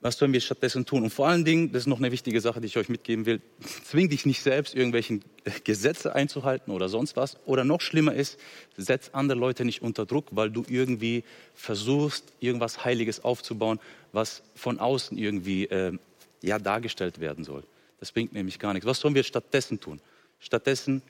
was 0.00 0.18
sollen 0.18 0.32
wir 0.32 0.40
stattdessen 0.40 0.84
tun? 0.84 1.04
Und 1.04 1.10
vor 1.10 1.28
allen 1.28 1.44
Dingen, 1.44 1.72
das 1.72 1.82
ist 1.82 1.86
noch 1.86 1.98
eine 1.98 2.12
wichtige 2.12 2.40
Sache, 2.40 2.60
die 2.60 2.66
ich 2.66 2.76
euch 2.76 2.88
mitgeben 2.88 3.24
will, 3.24 3.40
zwing 3.84 4.10
dich 4.10 4.26
nicht 4.26 4.42
selbst, 4.42 4.74
irgendwelchen 4.74 5.24
Gesetze 5.64 6.14
einzuhalten 6.14 6.70
oder 6.72 6.88
sonst 6.88 7.16
was. 7.16 7.38
Oder 7.46 7.64
noch 7.64 7.80
schlimmer 7.80 8.14
ist, 8.14 8.38
setz 8.76 9.10
andere 9.12 9.38
Leute 9.38 9.64
nicht 9.64 9.80
unter 9.80 10.04
Druck, 10.04 10.26
weil 10.32 10.50
du 10.50 10.64
irgendwie 10.68 11.24
versuchst, 11.54 12.24
irgendwas 12.40 12.84
Heiliges 12.84 13.24
aufzubauen, 13.24 13.80
was 14.12 14.42
von 14.54 14.80
außen 14.80 15.16
irgendwie 15.16 15.64
äh, 15.64 15.96
ja, 16.42 16.58
dargestellt 16.58 17.20
werden 17.20 17.44
soll. 17.44 17.64
Das 18.00 18.12
bringt 18.12 18.34
nämlich 18.34 18.58
gar 18.58 18.74
nichts. 18.74 18.86
Was 18.86 19.00
sollen 19.00 19.14
wir 19.14 19.22
stattdessen 19.22 19.80
tun? 19.80 20.00
Stattdessen 20.38 21.02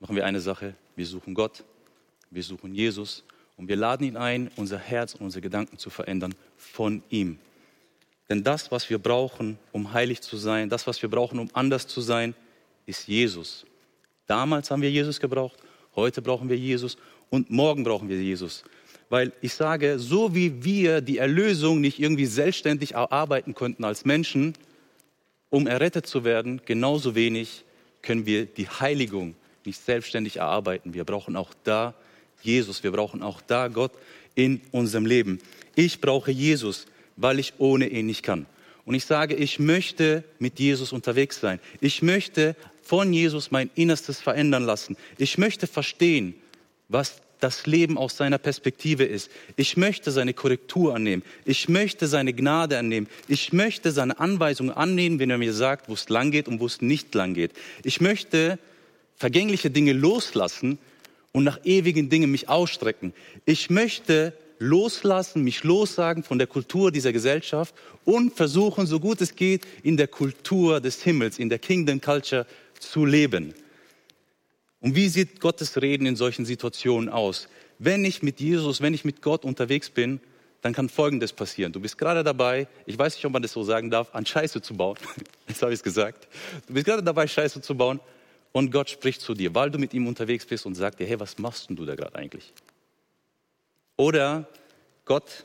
machen 0.00 0.16
wir 0.16 0.24
eine 0.24 0.40
Sache, 0.40 0.74
wir 0.96 1.06
suchen 1.06 1.34
Gott, 1.34 1.64
wir 2.30 2.42
suchen 2.42 2.74
Jesus 2.74 3.24
und 3.56 3.68
wir 3.68 3.76
laden 3.76 4.06
ihn 4.06 4.16
ein, 4.16 4.50
unser 4.56 4.78
Herz 4.78 5.14
und 5.14 5.22
unsere 5.22 5.42
Gedanken 5.42 5.78
zu 5.78 5.90
verändern 5.90 6.34
von 6.56 7.02
ihm. 7.10 7.38
Denn 8.28 8.42
das, 8.42 8.70
was 8.70 8.88
wir 8.88 8.98
brauchen, 8.98 9.58
um 9.72 9.92
heilig 9.92 10.20
zu 10.22 10.36
sein, 10.36 10.68
das, 10.68 10.86
was 10.86 11.00
wir 11.02 11.10
brauchen, 11.10 11.38
um 11.38 11.48
anders 11.52 11.86
zu 11.86 12.00
sein, 12.00 12.34
ist 12.86 13.06
Jesus. 13.06 13.66
Damals 14.26 14.70
haben 14.70 14.82
wir 14.82 14.90
Jesus 14.90 15.20
gebraucht, 15.20 15.58
heute 15.94 16.22
brauchen 16.22 16.48
wir 16.48 16.56
Jesus 16.56 16.96
und 17.30 17.50
morgen 17.50 17.84
brauchen 17.84 18.08
wir 18.08 18.20
Jesus. 18.20 18.64
Weil 19.10 19.32
ich 19.42 19.54
sage, 19.54 19.98
so 19.98 20.34
wie 20.34 20.64
wir 20.64 21.00
die 21.02 21.18
Erlösung 21.18 21.80
nicht 21.80 21.98
irgendwie 21.98 22.26
selbstständig 22.26 22.92
erarbeiten 22.94 23.54
konnten 23.54 23.84
als 23.84 24.04
Menschen, 24.04 24.54
um 25.50 25.66
errettet 25.66 26.06
zu 26.06 26.24
werden, 26.24 26.62
genauso 26.64 27.14
wenig 27.14 27.64
können 28.04 28.26
wir 28.26 28.46
die 28.46 28.68
Heiligung 28.68 29.34
nicht 29.64 29.84
selbstständig 29.84 30.36
erarbeiten. 30.36 30.94
Wir 30.94 31.04
brauchen 31.04 31.36
auch 31.36 31.52
da 31.64 31.94
Jesus, 32.42 32.84
wir 32.84 32.92
brauchen 32.92 33.22
auch 33.22 33.40
da 33.40 33.68
Gott 33.68 33.92
in 34.34 34.60
unserem 34.70 35.06
Leben. 35.06 35.40
Ich 35.74 36.00
brauche 36.00 36.30
Jesus, 36.30 36.86
weil 37.16 37.38
ich 37.38 37.54
ohne 37.58 37.88
ihn 37.88 38.06
nicht 38.06 38.22
kann. 38.22 38.46
Und 38.84 38.94
ich 38.94 39.06
sage, 39.06 39.34
ich 39.34 39.58
möchte 39.58 40.24
mit 40.38 40.60
Jesus 40.60 40.92
unterwegs 40.92 41.40
sein. 41.40 41.58
Ich 41.80 42.02
möchte 42.02 42.54
von 42.82 43.12
Jesus 43.12 43.50
mein 43.50 43.70
Innerstes 43.74 44.20
verändern 44.20 44.64
lassen. 44.64 44.96
Ich 45.16 45.38
möchte 45.38 45.66
verstehen, 45.66 46.34
was 46.88 47.22
das 47.44 47.66
Leben 47.66 47.98
aus 47.98 48.16
seiner 48.16 48.38
Perspektive 48.38 49.04
ist. 49.04 49.30
Ich 49.56 49.76
möchte 49.76 50.10
seine 50.10 50.32
Korrektur 50.32 50.94
annehmen. 50.94 51.22
Ich 51.44 51.68
möchte 51.68 52.06
seine 52.06 52.32
Gnade 52.32 52.78
annehmen. 52.78 53.06
Ich 53.28 53.52
möchte 53.52 53.92
seine 53.92 54.18
Anweisungen 54.18 54.72
annehmen, 54.72 55.18
wenn 55.18 55.28
er 55.28 55.36
mir 55.36 55.52
sagt, 55.52 55.90
wo 55.90 55.92
es 55.92 56.08
lang 56.08 56.30
geht 56.30 56.48
und 56.48 56.58
wo 56.58 56.64
es 56.64 56.80
nicht 56.80 57.14
lang 57.14 57.34
geht. 57.34 57.52
Ich 57.82 58.00
möchte 58.00 58.58
vergängliche 59.16 59.70
Dinge 59.70 59.92
loslassen 59.92 60.78
und 61.32 61.44
nach 61.44 61.60
ewigen 61.64 62.08
Dingen 62.08 62.30
mich 62.30 62.48
ausstrecken. 62.48 63.12
Ich 63.44 63.68
möchte 63.68 64.32
loslassen, 64.58 65.44
mich 65.44 65.64
lossagen 65.64 66.22
von 66.22 66.38
der 66.38 66.46
Kultur 66.46 66.90
dieser 66.90 67.12
Gesellschaft 67.12 67.74
und 68.06 68.34
versuchen, 68.34 68.86
so 68.86 69.00
gut 69.00 69.20
es 69.20 69.36
geht, 69.36 69.66
in 69.82 69.98
der 69.98 70.08
Kultur 70.08 70.80
des 70.80 71.02
Himmels, 71.02 71.38
in 71.38 71.50
der 71.50 71.58
Kingdom 71.58 72.00
Culture 72.00 72.46
zu 72.80 73.04
leben. 73.04 73.52
Und 74.84 74.94
wie 74.94 75.08
sieht 75.08 75.40
Gottes 75.40 75.80
Reden 75.80 76.04
in 76.04 76.14
solchen 76.14 76.44
Situationen 76.44 77.08
aus? 77.08 77.48
Wenn 77.78 78.04
ich 78.04 78.22
mit 78.22 78.38
Jesus, 78.38 78.82
wenn 78.82 78.92
ich 78.92 79.02
mit 79.06 79.22
Gott 79.22 79.46
unterwegs 79.46 79.88
bin, 79.88 80.20
dann 80.60 80.74
kann 80.74 80.90
Folgendes 80.90 81.32
passieren. 81.32 81.72
Du 81.72 81.80
bist 81.80 81.96
gerade 81.96 82.22
dabei, 82.22 82.68
ich 82.84 82.98
weiß 82.98 83.14
nicht, 83.14 83.24
ob 83.24 83.32
man 83.32 83.40
das 83.40 83.52
so 83.52 83.64
sagen 83.64 83.90
darf, 83.90 84.14
an 84.14 84.26
Scheiße 84.26 84.60
zu 84.60 84.74
bauen. 84.74 84.98
Jetzt 85.48 85.62
habe 85.62 85.72
ich 85.72 85.78
es 85.78 85.82
gesagt. 85.82 86.28
Du 86.66 86.74
bist 86.74 86.84
gerade 86.84 87.02
dabei, 87.02 87.26
Scheiße 87.26 87.62
zu 87.62 87.74
bauen 87.74 87.98
und 88.52 88.70
Gott 88.72 88.90
spricht 88.90 89.22
zu 89.22 89.32
dir, 89.32 89.54
weil 89.54 89.70
du 89.70 89.78
mit 89.78 89.94
ihm 89.94 90.06
unterwegs 90.06 90.44
bist 90.44 90.66
und 90.66 90.74
sagt 90.74 91.00
dir, 91.00 91.06
hey, 91.06 91.18
was 91.18 91.38
machst 91.38 91.70
denn 91.70 91.76
du 91.76 91.86
da 91.86 91.94
gerade 91.94 92.16
eigentlich? 92.16 92.52
Oder 93.96 94.46
Gott, 95.06 95.44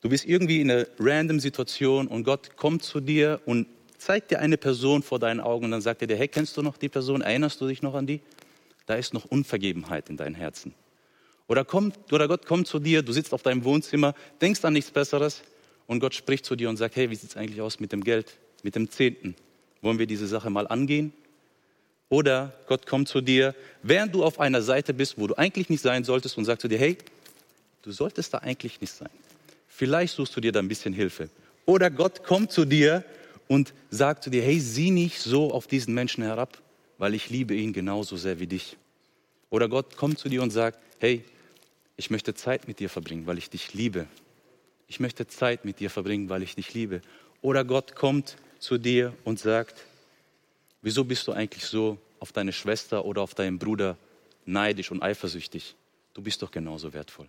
du 0.00 0.08
bist 0.08 0.24
irgendwie 0.24 0.60
in 0.60 0.72
einer 0.72 0.86
random 0.98 1.38
Situation 1.38 2.08
und 2.08 2.24
Gott 2.24 2.56
kommt 2.56 2.82
zu 2.82 2.98
dir 2.98 3.40
und 3.46 3.68
zeigt 3.98 4.32
dir 4.32 4.40
eine 4.40 4.56
Person 4.56 5.04
vor 5.04 5.20
deinen 5.20 5.38
Augen 5.38 5.66
und 5.66 5.70
dann 5.70 5.80
sagt 5.80 6.02
er 6.02 6.08
dir, 6.08 6.16
hey, 6.16 6.26
kennst 6.26 6.56
du 6.56 6.62
noch 6.62 6.76
die 6.76 6.88
Person? 6.88 7.22
Erinnerst 7.22 7.60
du 7.60 7.68
dich 7.68 7.80
noch 7.80 7.94
an 7.94 8.08
die? 8.08 8.20
Da 8.86 8.94
ist 8.94 9.14
noch 9.14 9.24
Unvergebenheit 9.24 10.10
in 10.10 10.16
deinem 10.16 10.34
Herzen. 10.34 10.74
Oder, 11.46 11.64
kommt, 11.64 12.12
oder 12.12 12.28
Gott 12.28 12.46
kommt 12.46 12.66
zu 12.66 12.78
dir, 12.78 13.02
du 13.02 13.12
sitzt 13.12 13.34
auf 13.34 13.42
deinem 13.42 13.64
Wohnzimmer, 13.64 14.14
denkst 14.40 14.64
an 14.64 14.72
nichts 14.72 14.90
Besseres 14.90 15.42
und 15.86 16.00
Gott 16.00 16.14
spricht 16.14 16.46
zu 16.46 16.56
dir 16.56 16.68
und 16.70 16.76
sagt, 16.76 16.96
hey, 16.96 17.10
wie 17.10 17.14
sieht 17.14 17.30
es 17.30 17.36
eigentlich 17.36 17.60
aus 17.60 17.80
mit 17.80 17.92
dem 17.92 18.02
Geld, 18.02 18.38
mit 18.62 18.74
dem 18.74 18.90
Zehnten? 18.90 19.34
Wollen 19.82 19.98
wir 19.98 20.06
diese 20.06 20.26
Sache 20.26 20.48
mal 20.48 20.66
angehen? 20.66 21.12
Oder 22.08 22.52
Gott 22.66 22.86
kommt 22.86 23.08
zu 23.08 23.20
dir, 23.20 23.54
während 23.82 24.14
du 24.14 24.24
auf 24.24 24.40
einer 24.40 24.62
Seite 24.62 24.94
bist, 24.94 25.18
wo 25.18 25.26
du 25.26 25.34
eigentlich 25.36 25.68
nicht 25.68 25.82
sein 25.82 26.04
solltest 26.04 26.38
und 26.38 26.44
sagt 26.44 26.62
zu 26.62 26.68
dir, 26.68 26.78
hey, 26.78 26.96
du 27.82 27.92
solltest 27.92 28.32
da 28.32 28.38
eigentlich 28.38 28.80
nicht 28.80 28.92
sein. 28.92 29.10
Vielleicht 29.68 30.14
suchst 30.14 30.36
du 30.36 30.40
dir 30.40 30.52
da 30.52 30.60
ein 30.60 30.68
bisschen 30.68 30.94
Hilfe. 30.94 31.28
Oder 31.66 31.90
Gott 31.90 32.22
kommt 32.24 32.52
zu 32.52 32.64
dir 32.64 33.04
und 33.48 33.74
sagt 33.90 34.24
zu 34.24 34.30
dir, 34.30 34.42
hey, 34.42 34.60
sieh 34.60 34.90
nicht 34.90 35.20
so 35.20 35.50
auf 35.50 35.66
diesen 35.66 35.92
Menschen 35.92 36.22
herab, 36.24 36.56
weil 36.98 37.14
ich 37.14 37.30
liebe 37.30 37.54
ihn 37.54 37.72
genauso 37.72 38.16
sehr 38.16 38.40
wie 38.40 38.46
dich. 38.46 38.76
Oder 39.50 39.68
Gott 39.68 39.96
kommt 39.96 40.18
zu 40.18 40.28
dir 40.28 40.42
und 40.42 40.50
sagt, 40.50 40.78
hey, 40.98 41.24
ich 41.96 42.10
möchte 42.10 42.34
Zeit 42.34 42.66
mit 42.66 42.80
dir 42.80 42.88
verbringen, 42.88 43.26
weil 43.26 43.38
ich 43.38 43.50
dich 43.50 43.74
liebe. 43.74 44.06
Ich 44.88 45.00
möchte 45.00 45.26
Zeit 45.26 45.64
mit 45.64 45.80
dir 45.80 45.90
verbringen, 45.90 46.28
weil 46.28 46.42
ich 46.42 46.54
dich 46.54 46.74
liebe. 46.74 47.02
Oder 47.40 47.64
Gott 47.64 47.94
kommt 47.94 48.36
zu 48.58 48.78
dir 48.78 49.14
und 49.24 49.38
sagt, 49.38 49.84
wieso 50.82 51.04
bist 51.04 51.26
du 51.28 51.32
eigentlich 51.32 51.64
so 51.64 51.98
auf 52.20 52.32
deine 52.32 52.52
Schwester 52.52 53.04
oder 53.04 53.22
auf 53.22 53.34
deinen 53.34 53.58
Bruder 53.58 53.96
neidisch 54.44 54.90
und 54.90 55.02
eifersüchtig? 55.02 55.74
Du 56.14 56.22
bist 56.22 56.42
doch 56.42 56.50
genauso 56.50 56.92
wertvoll. 56.92 57.28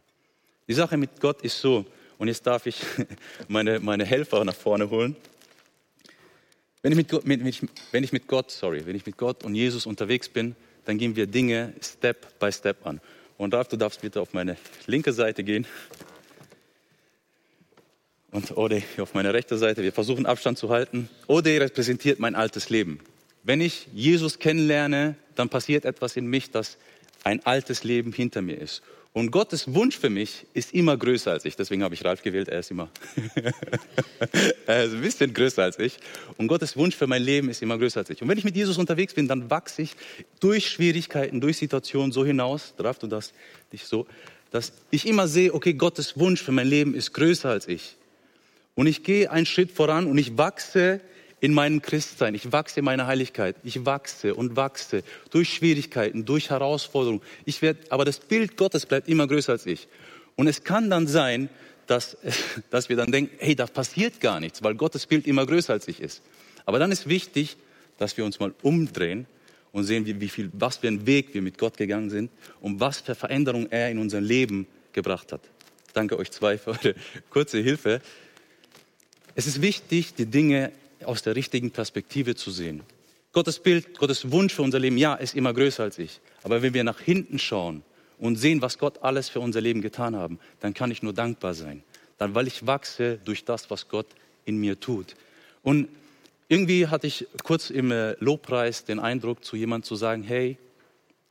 Die 0.67 0.73
Sache 0.73 0.97
mit 0.97 1.19
Gott 1.19 1.41
ist 1.41 1.59
so, 1.59 1.85
und 2.17 2.27
jetzt 2.27 2.45
darf 2.47 2.65
ich 2.65 2.81
meine, 3.47 3.79
meine 3.79 4.05
Helfer 4.05 4.43
nach 4.45 4.55
vorne 4.55 4.89
holen. 4.89 5.15
Wenn 6.85 6.91
ich, 6.91 7.25
mit, 7.25 7.41
mit, 7.41 7.61
wenn 7.91 8.03
ich 8.03 8.13
mit 8.13 8.27
Gott, 8.27 8.51
sorry, 8.51 8.85
wenn 8.85 8.95
ich 8.95 9.07
mit 9.07 9.17
Gott 9.17 9.43
und 9.43 9.55
Jesus 9.55 9.87
unterwegs 9.87 10.29
bin, 10.29 10.55
dann 10.85 10.99
gehen 10.99 11.15
wir 11.15 11.25
Dinge 11.25 11.73
Step 11.81 12.37
by 12.37 12.51
Step 12.51 12.85
an. 12.85 13.01
Und 13.39 13.55
Ralf, 13.55 13.69
du 13.69 13.75
darfst 13.75 14.01
bitte 14.01 14.21
auf 14.21 14.33
meine 14.33 14.55
linke 14.85 15.11
Seite 15.11 15.43
gehen. 15.43 15.65
Und 18.29 18.55
Ode 18.55 18.83
auf 18.99 19.15
meine 19.15 19.33
rechte 19.33 19.57
Seite. 19.57 19.81
Wir 19.81 19.93
versuchen 19.93 20.27
Abstand 20.27 20.59
zu 20.59 20.69
halten. 20.69 21.09
Ode 21.25 21.59
repräsentiert 21.59 22.19
mein 22.19 22.35
altes 22.35 22.69
Leben. 22.69 22.99
Wenn 23.41 23.61
ich 23.61 23.87
Jesus 23.91 24.37
kennenlerne, 24.37 25.15
dann 25.33 25.49
passiert 25.49 25.85
etwas 25.85 26.15
in 26.15 26.27
mich, 26.27 26.51
das 26.51 26.77
ein 27.23 27.43
altes 27.47 27.83
Leben 27.83 28.13
hinter 28.13 28.43
mir 28.43 28.61
ist. 28.61 28.83
Und 29.15 29.31
Gottes 29.31 29.73
Wunsch 29.73 29.97
für 29.97 30.09
mich 30.09 30.45
ist 30.53 30.73
immer 30.73 30.97
größer 30.97 31.31
als 31.31 31.45
ich. 31.45 31.55
Deswegen 31.55 31.83
habe 31.83 31.95
ich 31.95 32.03
Ralf 32.03 32.21
gewählt. 32.21 32.49
Er 32.49 32.59
ist 32.59 32.69
immer 32.69 32.89
er 34.67 34.83
ist 34.83 34.93
ein 34.93 34.99
bisschen 34.99 35.33
größer 35.33 35.63
als 35.63 35.79
ich. 35.79 35.99
Und 36.35 36.49
Gottes 36.49 36.75
Wunsch 36.75 36.97
für 36.97 37.07
mein 37.07 37.23
Leben 37.23 37.49
ist 37.49 37.61
immer 37.61 37.77
größer 37.77 38.01
als 38.01 38.09
ich. 38.09 38.21
Und 38.21 38.27
wenn 38.27 38.37
ich 38.37 38.43
mit 38.43 38.57
Jesus 38.57 38.77
unterwegs 38.77 39.13
bin, 39.13 39.29
dann 39.29 39.49
wachse 39.49 39.83
ich 39.83 39.95
durch 40.41 40.69
Schwierigkeiten, 40.69 41.39
durch 41.39 41.55
Situationen 41.55 42.11
so 42.11 42.25
hinaus, 42.25 42.73
darfst 42.75 43.03
du 43.03 43.07
das 43.07 43.31
dich 43.71 43.85
so, 43.85 44.05
dass 44.51 44.73
ich 44.91 45.07
immer 45.07 45.29
sehe, 45.29 45.53
okay, 45.53 45.75
Gottes 45.75 46.19
Wunsch 46.19 46.43
für 46.43 46.51
mein 46.51 46.67
Leben 46.67 46.93
ist 46.93 47.13
größer 47.13 47.49
als 47.49 47.69
ich. 47.69 47.95
Und 48.75 48.85
ich 48.87 49.03
gehe 49.03 49.31
einen 49.31 49.45
Schritt 49.45 49.71
voran 49.71 50.07
und 50.07 50.17
ich 50.17 50.37
wachse 50.37 50.99
in 51.41 51.53
meinem 51.53 51.81
Christsein. 51.81 52.35
Ich 52.35 52.51
wachse 52.51 52.79
in 52.79 52.85
meiner 52.85 53.07
Heiligkeit. 53.07 53.55
Ich 53.63 53.85
wachse 53.85 54.35
und 54.35 54.55
wachse 54.55 55.03
durch 55.31 55.53
Schwierigkeiten, 55.53 56.25
durch 56.25 56.49
Herausforderungen. 56.49 57.21
Ich 57.45 57.61
werde, 57.61 57.79
aber 57.89 58.05
das 58.05 58.19
Bild 58.19 58.57
Gottes 58.57 58.85
bleibt 58.85 59.07
immer 59.07 59.27
größer 59.27 59.53
als 59.53 59.65
ich. 59.65 59.87
Und 60.35 60.47
es 60.47 60.63
kann 60.63 60.89
dann 60.89 61.07
sein, 61.07 61.49
dass, 61.87 62.17
dass 62.69 62.89
wir 62.89 62.95
dann 62.95 63.11
denken, 63.11 63.35
hey, 63.39 63.55
da 63.55 63.67
passiert 63.67 64.19
gar 64.19 64.39
nichts, 64.39 64.63
weil 64.63 64.75
Gottes 64.75 65.05
Bild 65.05 65.27
immer 65.27 65.45
größer 65.45 65.73
als 65.73 65.87
ich 65.87 66.01
ist. 66.01 66.21
Aber 66.65 66.79
dann 66.79 66.91
ist 66.91 67.07
wichtig, 67.07 67.57
dass 67.97 68.17
wir 68.17 68.25
uns 68.25 68.39
mal 68.39 68.53
umdrehen 68.61 69.27
und 69.71 69.83
sehen, 69.83 70.05
wie, 70.05 70.19
wie 70.19 70.29
viel, 70.29 70.49
was 70.53 70.77
für 70.77 70.87
einen 70.87 71.05
Weg 71.05 71.33
wir 71.33 71.41
mit 71.41 71.57
Gott 71.57 71.77
gegangen 71.77 72.09
sind 72.09 72.31
und 72.61 72.79
was 72.79 73.01
für 73.01 73.15
Veränderungen 73.15 73.71
er 73.71 73.91
in 73.91 73.99
unser 73.99 74.21
Leben 74.21 74.67
gebracht 74.93 75.31
hat. 75.31 75.41
Danke 75.93 76.17
euch 76.17 76.31
zwei 76.31 76.57
für 76.57 76.71
eure 76.71 76.95
kurze 77.29 77.59
Hilfe. 77.59 78.01
Es 79.35 79.47
ist 79.47 79.61
wichtig, 79.61 80.15
die 80.15 80.25
Dinge 80.25 80.71
aus 81.03 81.21
der 81.21 81.35
richtigen 81.35 81.71
Perspektive 81.71 82.35
zu 82.35 82.51
sehen. 82.51 82.81
Gottes 83.31 83.59
Bild, 83.59 83.97
Gottes 83.97 84.31
Wunsch 84.31 84.53
für 84.53 84.61
unser 84.61 84.79
Leben, 84.79 84.97
ja, 84.97 85.15
ist 85.15 85.35
immer 85.35 85.53
größer 85.53 85.83
als 85.83 85.99
ich. 85.99 86.21
Aber 86.43 86.61
wenn 86.61 86.73
wir 86.73 86.83
nach 86.83 87.01
hinten 87.01 87.37
schauen 87.37 87.83
und 88.17 88.37
sehen, 88.37 88.61
was 88.61 88.77
Gott 88.77 89.03
alles 89.03 89.27
für 89.27 89.41
unser 89.41 89.59
Leben 89.59 89.81
getan 89.81 90.15
haben, 90.15 90.39
dann 90.61 90.73
kann 90.73 90.89
ich 90.89 91.03
nur 91.03 91.11
dankbar 91.11 91.53
sein. 91.53 91.83
Dann, 92.17 92.33
weil 92.33 92.47
ich 92.47 92.65
wachse 92.65 93.19
durch 93.25 93.43
das, 93.43 93.69
was 93.69 93.89
Gott 93.89 94.07
in 94.45 94.57
mir 94.57 94.79
tut. 94.79 95.15
Und 95.63 95.89
irgendwie 96.47 96.87
hatte 96.87 97.07
ich 97.07 97.27
kurz 97.43 97.69
im 97.69 97.91
äh, 97.91 98.15
Lobpreis 98.19 98.85
den 98.85 98.99
Eindruck, 98.99 99.43
zu 99.43 99.57
jemandem 99.57 99.85
zu 99.85 99.95
sagen, 99.95 100.23
hey, 100.23 100.57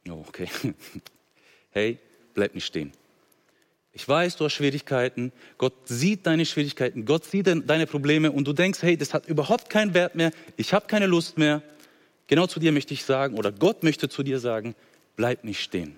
oh, 0.08 0.24
okay, 0.28 0.48
hey, 1.70 1.98
bleib 2.34 2.54
nicht 2.54 2.66
stehen. 2.66 2.92
Ich 3.96 4.08
weiß, 4.08 4.36
du 4.36 4.44
hast 4.44 4.54
Schwierigkeiten. 4.54 5.32
Gott 5.56 5.72
sieht 5.84 6.26
deine 6.26 6.44
Schwierigkeiten. 6.44 7.04
Gott 7.04 7.24
sieht 7.24 7.46
deine 7.46 7.86
Probleme 7.86 8.32
und 8.32 8.46
du 8.46 8.52
denkst, 8.52 8.82
hey, 8.82 8.96
das 8.96 9.14
hat 9.14 9.26
überhaupt 9.28 9.70
keinen 9.70 9.94
Wert 9.94 10.16
mehr. 10.16 10.32
Ich 10.56 10.74
habe 10.74 10.86
keine 10.88 11.06
Lust 11.06 11.38
mehr. 11.38 11.62
Genau 12.26 12.48
zu 12.48 12.58
dir 12.58 12.72
möchte 12.72 12.92
ich 12.92 13.04
sagen, 13.04 13.38
oder 13.38 13.52
Gott 13.52 13.84
möchte 13.84 14.08
zu 14.08 14.24
dir 14.24 14.40
sagen, 14.40 14.74
bleib 15.14 15.44
nicht 15.44 15.60
stehen. 15.60 15.96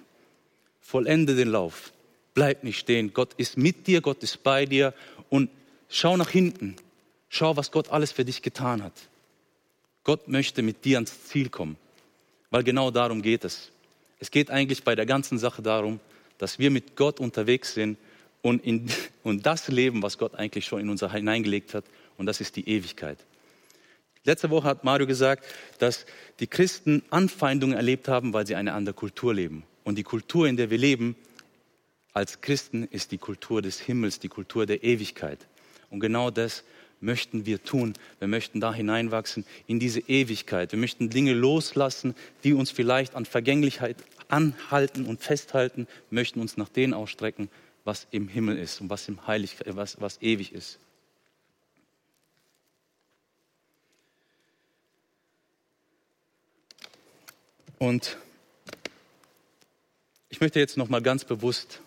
Vollende 0.83 1.35
den 1.35 1.49
Lauf. 1.49 1.93
Bleib 2.35 2.65
nicht 2.65 2.79
stehen. 2.79 3.15
Gott 3.15 3.33
ist 3.39 3.57
mit 3.57 3.87
dir, 3.87 4.03
Gott 4.03 4.23
ist 4.23 4.43
bei 4.43 4.67
dir 4.67 4.93
und 5.31 5.49
schau 5.89 6.19
nach 6.19 6.29
hinten. 6.29 6.77
Schau, 7.31 7.57
was 7.57 7.71
Gott 7.71 7.91
alles 7.91 8.13
für 8.13 8.27
dich 8.27 8.43
getan 8.43 8.83
hat. 8.83 8.93
Gott 10.05 10.29
möchte 10.29 10.61
mit 10.61 10.85
dir 10.85 10.99
ans 10.99 11.25
Ziel 11.25 11.49
kommen, 11.49 11.79
weil 12.51 12.63
genau 12.63 12.91
darum 12.91 13.23
geht 13.23 13.45
es. 13.45 13.73
Es 14.19 14.31
geht 14.31 14.51
eigentlich 14.51 14.85
bei 14.85 14.95
der 14.95 15.07
ganzen 15.07 15.39
Sache 15.39 15.63
darum, 15.63 15.99
dass 16.39 16.59
wir 16.59 16.71
mit 16.71 16.97
Gott 16.97 17.21
unterwegs 17.21 17.75
sind 17.75 17.99
und, 18.43 18.65
in, 18.65 18.89
und 19.23 19.47
das 19.47 19.69
Leben, 19.69 20.03
was 20.03 20.19
Gott 20.19 20.35
eigentlich 20.35 20.67
schon 20.67 20.81
in 20.81 20.91
uns 20.91 21.01
hineingelegt 21.01 21.75
hat, 21.75 21.85
und 22.19 22.27
das 22.27 22.41
ist 22.41 22.57
die 22.57 22.69
Ewigkeit. 22.69 23.19
Letzte 24.25 24.51
Woche 24.51 24.67
hat 24.67 24.83
Mario 24.83 25.07
gesagt, 25.07 25.47
dass 25.79 26.05
die 26.41 26.49
Christen 26.49 27.03
Anfeindungen 27.11 27.77
erlebt 27.77 28.09
haben, 28.09 28.33
weil 28.33 28.47
sie 28.47 28.57
eine 28.57 28.73
andere 28.73 28.95
Kultur 28.95 29.33
leben. 29.33 29.63
Und 29.85 29.99
die 29.99 30.03
Kultur, 30.03 30.49
in 30.49 30.57
der 30.57 30.71
wir 30.71 30.79
leben, 30.79 31.15
als 32.13 32.41
Christen, 32.41 32.89
ist 32.91 33.13
die 33.13 33.19
Kultur 33.19 33.63
des 33.63 33.79
Himmels, 33.79 34.19
die 34.19 34.29
Kultur 34.29 34.67
der 34.67 34.83
Ewigkeit. 34.83 35.39
Und 35.91 36.01
genau 36.01 36.31
das 36.31 36.65
möchten 37.01 37.47
wir 37.47 37.63
tun. 37.63 37.93
Wir 38.19 38.27
möchten 38.27 38.61
da 38.61 38.73
hineinwachsen 38.75 39.45
in 39.67 39.79
diese 39.79 40.01
Ewigkeit. 40.01 40.73
Wir 40.73 40.79
möchten 40.79 41.11
Dinge 41.11 41.35
loslassen, 41.35 42.15
die 42.43 42.53
uns 42.53 42.71
vielleicht 42.71 43.15
an 43.15 43.27
Vergänglichkeit 43.27 43.97
anhalten 44.29 45.07
und 45.07 45.23
festhalten, 45.23 45.87
möchten 46.11 46.41
uns 46.41 46.57
nach 46.57 46.69
denen 46.69 46.95
ausstrecken, 46.95 47.49
was 47.85 48.07
im 48.11 48.29
Himmel 48.29 48.59
ist 48.59 48.81
und 48.81 48.91
was, 48.91 49.09
im 49.09 49.27
Heilig, 49.27 49.57
was, 49.67 50.01
was 50.01 50.21
ewig 50.21 50.53
ist. 50.53 50.79
Und 57.79 58.17
ich 60.29 60.41
möchte 60.41 60.59
jetzt 60.59 60.77
noch 60.77 60.89
mal 60.89 61.03
ganz 61.03 61.25
bewusst 61.25 61.81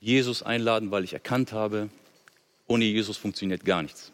Jesus 0.00 0.42
einladen, 0.42 0.90
weil 0.90 1.04
ich 1.04 1.12
erkannt 1.12 1.52
habe, 1.52 1.90
ohne 2.66 2.84
Jesus 2.84 3.16
funktioniert 3.16 3.64
gar 3.64 3.82
nichts. 3.82 4.13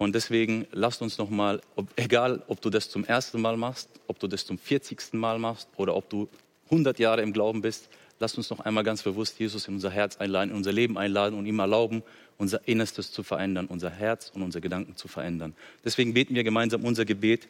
Und 0.00 0.14
deswegen 0.14 0.66
lasst 0.72 1.02
uns 1.02 1.18
nochmal, 1.18 1.60
egal 1.94 2.42
ob 2.48 2.62
du 2.62 2.70
das 2.70 2.88
zum 2.88 3.04
ersten 3.04 3.38
Mal 3.38 3.58
machst, 3.58 3.90
ob 4.06 4.18
du 4.18 4.28
das 4.28 4.46
zum 4.46 4.56
40. 4.56 5.12
Mal 5.12 5.38
machst 5.38 5.68
oder 5.76 5.94
ob 5.94 6.08
du 6.08 6.26
100 6.70 6.98
Jahre 6.98 7.20
im 7.20 7.34
Glauben 7.34 7.60
bist, 7.60 7.90
lasst 8.18 8.38
uns 8.38 8.48
noch 8.48 8.60
einmal 8.60 8.82
ganz 8.82 9.02
bewusst 9.02 9.38
Jesus 9.38 9.68
in 9.68 9.74
unser 9.74 9.90
Herz 9.90 10.16
einladen, 10.16 10.52
in 10.52 10.56
unser 10.56 10.72
Leben 10.72 10.96
einladen 10.96 11.38
und 11.38 11.44
ihm 11.44 11.58
erlauben, 11.58 12.02
unser 12.38 12.66
Innerstes 12.66 13.12
zu 13.12 13.22
verändern, 13.22 13.66
unser 13.66 13.90
Herz 13.90 14.32
und 14.34 14.40
unsere 14.40 14.62
Gedanken 14.62 14.96
zu 14.96 15.06
verändern. 15.06 15.54
Deswegen 15.84 16.14
beten 16.14 16.34
wir 16.34 16.44
gemeinsam 16.44 16.82
unser 16.82 17.04
Gebet. 17.04 17.46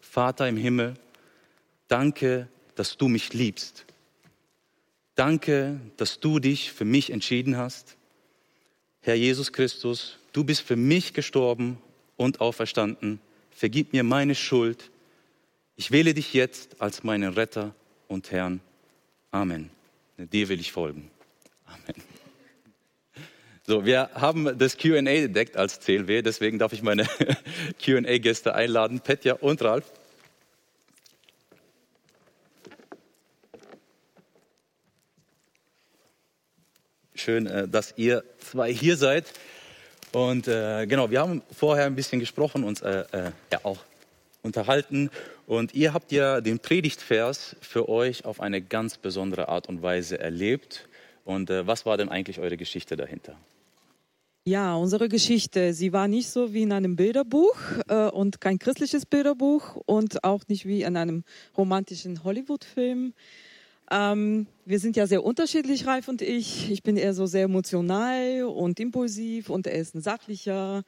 Vater 0.00 0.48
im 0.48 0.56
Himmel, 0.56 0.94
danke, 1.86 2.48
dass 2.74 2.96
du 2.96 3.06
mich 3.06 3.32
liebst. 3.32 3.84
Danke, 5.14 5.78
dass 5.98 6.18
du 6.18 6.40
dich 6.40 6.72
für 6.72 6.84
mich 6.84 7.10
entschieden 7.10 7.56
hast. 7.56 7.96
Herr 9.02 9.14
Jesus 9.14 9.52
Christus, 9.52 10.18
du 10.32 10.42
bist 10.42 10.62
für 10.62 10.74
mich 10.74 11.14
gestorben 11.14 11.78
und 12.16 12.40
auferstanden. 12.40 13.20
Vergib 13.50 13.92
mir 13.92 14.02
meine 14.02 14.34
Schuld. 14.34 14.90
Ich 15.76 15.90
wähle 15.90 16.14
dich 16.14 16.34
jetzt 16.34 16.80
als 16.80 17.02
meinen 17.04 17.32
Retter 17.34 17.74
und 18.08 18.30
Herrn. 18.30 18.60
Amen. 19.30 19.70
Dir 20.18 20.48
will 20.48 20.60
ich 20.60 20.72
folgen. 20.72 21.10
Amen. 21.66 22.02
So, 23.64 23.84
wir 23.84 24.10
haben 24.14 24.58
das 24.58 24.76
Q&A 24.76 24.98
entdeckt 24.98 25.56
als 25.56 25.80
CLW, 25.80 26.22
deswegen 26.22 26.58
darf 26.58 26.72
ich 26.72 26.82
meine 26.82 27.06
Q&A-Gäste 27.84 28.54
einladen, 28.54 29.00
Petja 29.00 29.34
und 29.34 29.62
Ralf. 29.62 29.84
Schön, 37.14 37.46
äh, 37.46 37.68
dass 37.68 37.94
ihr 37.96 38.24
zwei 38.38 38.72
hier 38.72 38.96
seid. 38.96 39.32
Und 40.12 40.46
äh, 40.46 40.86
genau, 40.86 41.10
wir 41.10 41.20
haben 41.20 41.42
vorher 41.50 41.86
ein 41.86 41.94
bisschen 41.94 42.20
gesprochen, 42.20 42.64
uns 42.64 42.82
äh, 42.82 43.04
äh, 43.12 43.30
ja 43.50 43.60
auch 43.62 43.78
unterhalten. 44.42 45.10
Und 45.46 45.74
ihr 45.74 45.94
habt 45.94 46.12
ja 46.12 46.40
den 46.40 46.58
Predigtvers 46.58 47.56
für 47.60 47.88
euch 47.88 48.24
auf 48.24 48.40
eine 48.40 48.60
ganz 48.60 48.98
besondere 48.98 49.48
Art 49.48 49.68
und 49.68 49.82
Weise 49.82 50.18
erlebt. 50.18 50.88
Und 51.24 51.50
äh, 51.50 51.66
was 51.66 51.86
war 51.86 51.96
denn 51.96 52.08
eigentlich 52.08 52.38
eure 52.40 52.56
Geschichte 52.56 52.96
dahinter? 52.96 53.36
Ja, 54.44 54.74
unsere 54.74 55.08
Geschichte, 55.08 55.72
sie 55.72 55.92
war 55.92 56.08
nicht 56.08 56.28
so 56.28 56.52
wie 56.52 56.62
in 56.62 56.72
einem 56.72 56.96
Bilderbuch 56.96 57.56
äh, 57.86 58.08
und 58.08 58.40
kein 58.40 58.58
christliches 58.58 59.06
Bilderbuch 59.06 59.76
und 59.86 60.24
auch 60.24 60.42
nicht 60.48 60.66
wie 60.66 60.82
in 60.82 60.96
einem 60.96 61.22
romantischen 61.56 62.24
Hollywood-Film. 62.24 63.14
Ähm, 63.92 64.46
wir 64.64 64.78
sind 64.78 64.96
ja 64.96 65.06
sehr 65.06 65.22
unterschiedlich, 65.22 65.86
Ralf 65.86 66.08
und 66.08 66.22
ich. 66.22 66.70
Ich 66.70 66.82
bin 66.82 66.96
eher 66.96 67.12
so 67.12 67.26
sehr 67.26 67.44
emotional 67.44 68.44
und 68.44 68.80
impulsiv 68.80 69.50
und 69.50 69.66
er 69.66 69.74
ist 69.74 69.94
ein 69.94 70.00
sachlicher 70.00 70.82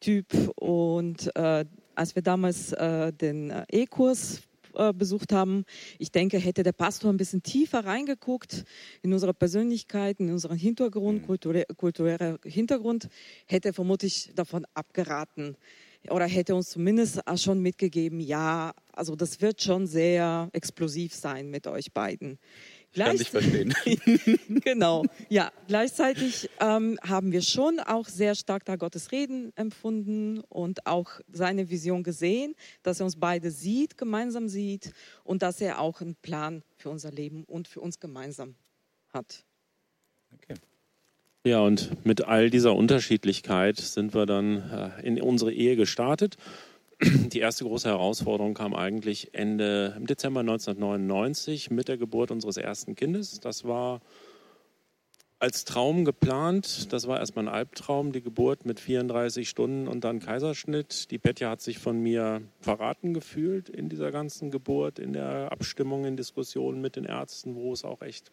Typ. 0.00 0.26
Und 0.56 1.34
äh, 1.34 1.64
als 1.94 2.14
wir 2.14 2.20
damals 2.20 2.72
äh, 2.74 3.10
den 3.10 3.48
äh, 3.48 3.64
E-Kurs 3.72 4.42
äh, 4.74 4.92
besucht 4.92 5.32
haben. 5.32 5.64
Ich 5.98 6.12
denke, 6.12 6.38
hätte 6.38 6.62
der 6.62 6.72
Pastor 6.72 7.10
ein 7.10 7.16
bisschen 7.16 7.42
tiefer 7.42 7.86
reingeguckt 7.86 8.64
in 9.02 9.12
unsere 9.12 9.32
Persönlichkeit, 9.32 10.20
in 10.20 10.30
unseren 10.30 10.56
Hintergrund, 10.56 11.22
mhm. 11.22 11.26
kulturell, 11.26 11.66
kultureller 11.76 12.38
Hintergrund, 12.44 13.08
hätte 13.46 13.68
er 13.68 13.74
vermutlich 13.74 14.30
davon 14.34 14.66
abgeraten 14.74 15.56
oder 16.10 16.26
hätte 16.26 16.54
uns 16.54 16.70
zumindest 16.70 17.20
schon 17.36 17.60
mitgegeben, 17.60 18.20
ja, 18.20 18.74
also 18.92 19.16
das 19.16 19.40
wird 19.40 19.62
schon 19.62 19.86
sehr 19.86 20.48
explosiv 20.52 21.14
sein 21.14 21.48
mit 21.50 21.66
euch 21.66 21.92
beiden. 21.92 22.38
Kann 22.94 23.16
ich 23.16 23.30
verstehen. 23.30 23.74
genau, 24.64 25.04
ja. 25.30 25.50
Gleichzeitig 25.66 26.50
ähm, 26.60 26.98
haben 27.02 27.32
wir 27.32 27.40
schon 27.40 27.80
auch 27.80 28.06
sehr 28.06 28.34
stark 28.34 28.66
da 28.66 28.76
Gottes 28.76 29.12
Reden 29.12 29.52
empfunden 29.56 30.40
und 30.40 30.86
auch 30.86 31.20
seine 31.32 31.70
Vision 31.70 32.02
gesehen, 32.02 32.54
dass 32.82 33.00
er 33.00 33.06
uns 33.06 33.18
beide 33.18 33.50
sieht, 33.50 33.96
gemeinsam 33.96 34.48
sieht 34.48 34.92
und 35.24 35.42
dass 35.42 35.60
er 35.62 35.80
auch 35.80 36.02
einen 36.02 36.16
Plan 36.16 36.62
für 36.76 36.90
unser 36.90 37.10
Leben 37.10 37.44
und 37.44 37.66
für 37.66 37.80
uns 37.80 37.98
gemeinsam 37.98 38.56
hat. 39.08 39.44
Okay. 40.34 40.54
Ja, 41.44 41.60
und 41.60 42.04
mit 42.06 42.24
all 42.24 42.50
dieser 42.50 42.74
Unterschiedlichkeit 42.74 43.78
sind 43.78 44.14
wir 44.14 44.26
dann 44.26 44.70
äh, 44.70 45.06
in 45.06 45.20
unsere 45.20 45.52
Ehe 45.52 45.76
gestartet 45.76 46.36
die 47.02 47.40
erste 47.40 47.64
große 47.64 47.88
Herausforderung 47.88 48.54
kam 48.54 48.74
eigentlich 48.74 49.34
Ende 49.34 49.94
im 49.96 50.06
Dezember 50.06 50.40
1999 50.40 51.70
mit 51.70 51.88
der 51.88 51.96
Geburt 51.96 52.30
unseres 52.30 52.56
ersten 52.56 52.94
Kindes. 52.94 53.40
Das 53.40 53.64
war 53.64 54.00
als 55.40 55.64
Traum 55.64 56.04
geplant. 56.04 56.92
Das 56.92 57.08
war 57.08 57.18
erstmal 57.18 57.48
ein 57.48 57.54
Albtraum, 57.54 58.12
die 58.12 58.22
Geburt 58.22 58.64
mit 58.66 58.78
34 58.78 59.48
Stunden 59.48 59.88
und 59.88 60.04
dann 60.04 60.20
Kaiserschnitt. 60.20 61.10
Die 61.10 61.18
Petja 61.18 61.50
hat 61.50 61.60
sich 61.60 61.78
von 61.78 62.00
mir 62.00 62.42
verraten 62.60 63.14
gefühlt 63.14 63.68
in 63.68 63.88
dieser 63.88 64.12
ganzen 64.12 64.52
Geburt, 64.52 65.00
in 65.00 65.12
der 65.12 65.50
Abstimmung, 65.50 66.04
in 66.04 66.16
Diskussionen 66.16 66.80
mit 66.80 66.94
den 66.94 67.04
Ärzten, 67.04 67.56
wo 67.56 67.72
es 67.72 67.84
auch 67.84 68.02
echt 68.02 68.30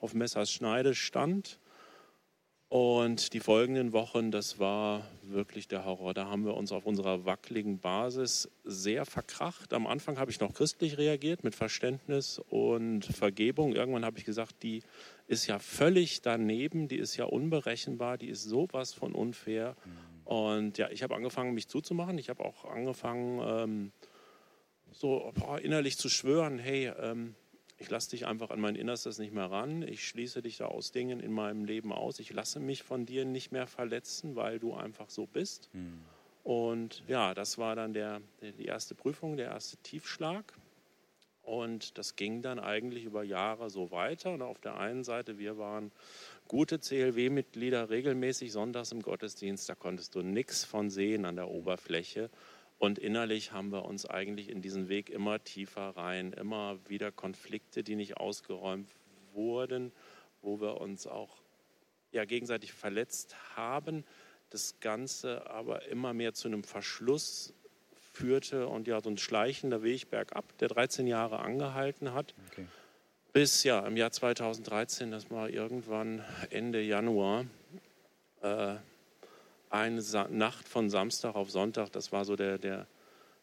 auf 0.00 0.12
Messers 0.12 0.50
Schneide 0.50 0.96
stand. 0.96 1.60
Und 2.68 3.32
die 3.32 3.40
folgenden 3.40 3.94
Wochen, 3.94 4.30
das 4.30 4.58
war 4.58 5.06
wirklich 5.22 5.68
der 5.68 5.86
Horror. 5.86 6.12
Da 6.12 6.26
haben 6.26 6.44
wir 6.44 6.54
uns 6.54 6.70
auf 6.70 6.84
unserer 6.84 7.24
wackeligen 7.24 7.78
Basis 7.78 8.50
sehr 8.62 9.06
verkracht. 9.06 9.72
Am 9.72 9.86
Anfang 9.86 10.18
habe 10.18 10.30
ich 10.30 10.38
noch 10.40 10.52
christlich 10.52 10.98
reagiert 10.98 11.44
mit 11.44 11.54
Verständnis 11.54 12.38
und 12.50 13.06
Vergebung. 13.06 13.74
Irgendwann 13.74 14.04
habe 14.04 14.18
ich 14.18 14.26
gesagt, 14.26 14.62
die 14.62 14.82
ist 15.28 15.46
ja 15.46 15.58
völlig 15.58 16.20
daneben, 16.20 16.88
die 16.88 16.98
ist 16.98 17.16
ja 17.16 17.24
unberechenbar, 17.24 18.18
die 18.18 18.28
ist 18.28 18.42
sowas 18.42 18.92
von 18.92 19.14
unfair. 19.14 19.74
Und 20.26 20.76
ja, 20.76 20.90
ich 20.90 21.02
habe 21.02 21.16
angefangen, 21.16 21.54
mich 21.54 21.68
zuzumachen. 21.68 22.18
Ich 22.18 22.28
habe 22.28 22.44
auch 22.44 22.66
angefangen, 22.66 23.40
ähm, 23.46 23.92
so 24.92 25.32
boah, 25.34 25.58
innerlich 25.58 25.96
zu 25.96 26.10
schwören, 26.10 26.58
hey, 26.58 26.92
ähm, 27.00 27.34
ich 27.78 27.90
lasse 27.90 28.10
dich 28.10 28.26
einfach 28.26 28.50
an 28.50 28.60
mein 28.60 28.74
Innerstes 28.74 29.18
nicht 29.18 29.32
mehr 29.32 29.50
ran. 29.50 29.82
Ich 29.82 30.06
schließe 30.06 30.42
dich 30.42 30.56
da 30.56 30.66
aus 30.66 30.90
Dingen 30.90 31.20
in 31.20 31.32
meinem 31.32 31.64
Leben 31.64 31.92
aus. 31.92 32.18
Ich 32.18 32.32
lasse 32.32 32.58
mich 32.58 32.82
von 32.82 33.06
dir 33.06 33.24
nicht 33.24 33.52
mehr 33.52 33.68
verletzen, 33.68 34.34
weil 34.34 34.58
du 34.58 34.74
einfach 34.74 35.10
so 35.10 35.26
bist. 35.26 35.70
Mhm. 35.72 36.00
Und 36.42 37.04
ja, 37.06 37.34
das 37.34 37.56
war 37.56 37.76
dann 37.76 37.92
der, 37.92 38.20
die 38.40 38.64
erste 38.64 38.96
Prüfung, 38.96 39.36
der 39.36 39.50
erste 39.50 39.76
Tiefschlag. 39.78 40.54
Und 41.42 41.96
das 41.96 42.16
ging 42.16 42.42
dann 42.42 42.58
eigentlich 42.58 43.04
über 43.04 43.22
Jahre 43.22 43.70
so 43.70 43.90
weiter. 43.92 44.32
Und 44.32 44.42
auf 44.42 44.58
der 44.58 44.76
einen 44.76 45.04
Seite, 45.04 45.38
wir 45.38 45.56
waren 45.56 45.92
gute 46.48 46.80
CLW-Mitglieder, 46.80 47.90
regelmäßig 47.90 48.50
sonntags 48.50 48.90
im 48.90 49.02
Gottesdienst. 49.02 49.68
Da 49.68 49.74
konntest 49.76 50.16
du 50.16 50.22
nichts 50.22 50.64
von 50.64 50.90
sehen 50.90 51.24
an 51.24 51.36
der 51.36 51.48
Oberfläche. 51.48 52.28
Und 52.78 52.98
innerlich 52.98 53.52
haben 53.52 53.72
wir 53.72 53.84
uns 53.84 54.06
eigentlich 54.06 54.48
in 54.48 54.62
diesen 54.62 54.88
Weg 54.88 55.10
immer 55.10 55.42
tiefer 55.42 55.96
rein, 55.96 56.32
immer 56.32 56.78
wieder 56.88 57.10
Konflikte, 57.10 57.82
die 57.82 57.96
nicht 57.96 58.16
ausgeräumt 58.18 58.88
wurden, 59.32 59.92
wo 60.42 60.60
wir 60.60 60.80
uns 60.80 61.06
auch 61.06 61.36
ja, 62.12 62.24
gegenseitig 62.24 62.72
verletzt 62.72 63.36
haben. 63.56 64.04
Das 64.50 64.78
Ganze 64.80 65.50
aber 65.50 65.86
immer 65.86 66.14
mehr 66.14 66.34
zu 66.34 66.48
einem 66.48 66.62
Verschluss 66.62 67.52
führte 68.12 68.68
und 68.68 68.86
ja, 68.86 69.00
so 69.00 69.10
ein 69.10 69.18
schleichender 69.18 69.82
Weg 69.82 70.10
bergab, 70.10 70.56
der 70.58 70.68
13 70.68 71.06
Jahre 71.06 71.40
angehalten 71.40 72.14
hat. 72.14 72.34
Okay. 72.50 72.66
Bis 73.32 73.62
ja 73.64 73.86
im 73.86 73.96
Jahr 73.96 74.10
2013, 74.10 75.10
das 75.10 75.30
war 75.30 75.50
irgendwann 75.50 76.24
Ende 76.50 76.80
Januar, 76.80 77.44
äh, 78.40 78.76
eine 79.70 80.02
Sa 80.02 80.28
Nacht 80.28 80.68
von 80.68 80.90
Samstag 80.90 81.34
auf 81.34 81.50
Sonntag, 81.50 81.90
das 81.92 82.12
war 82.12 82.24
so 82.24 82.36
der, 82.36 82.58
der, 82.58 82.86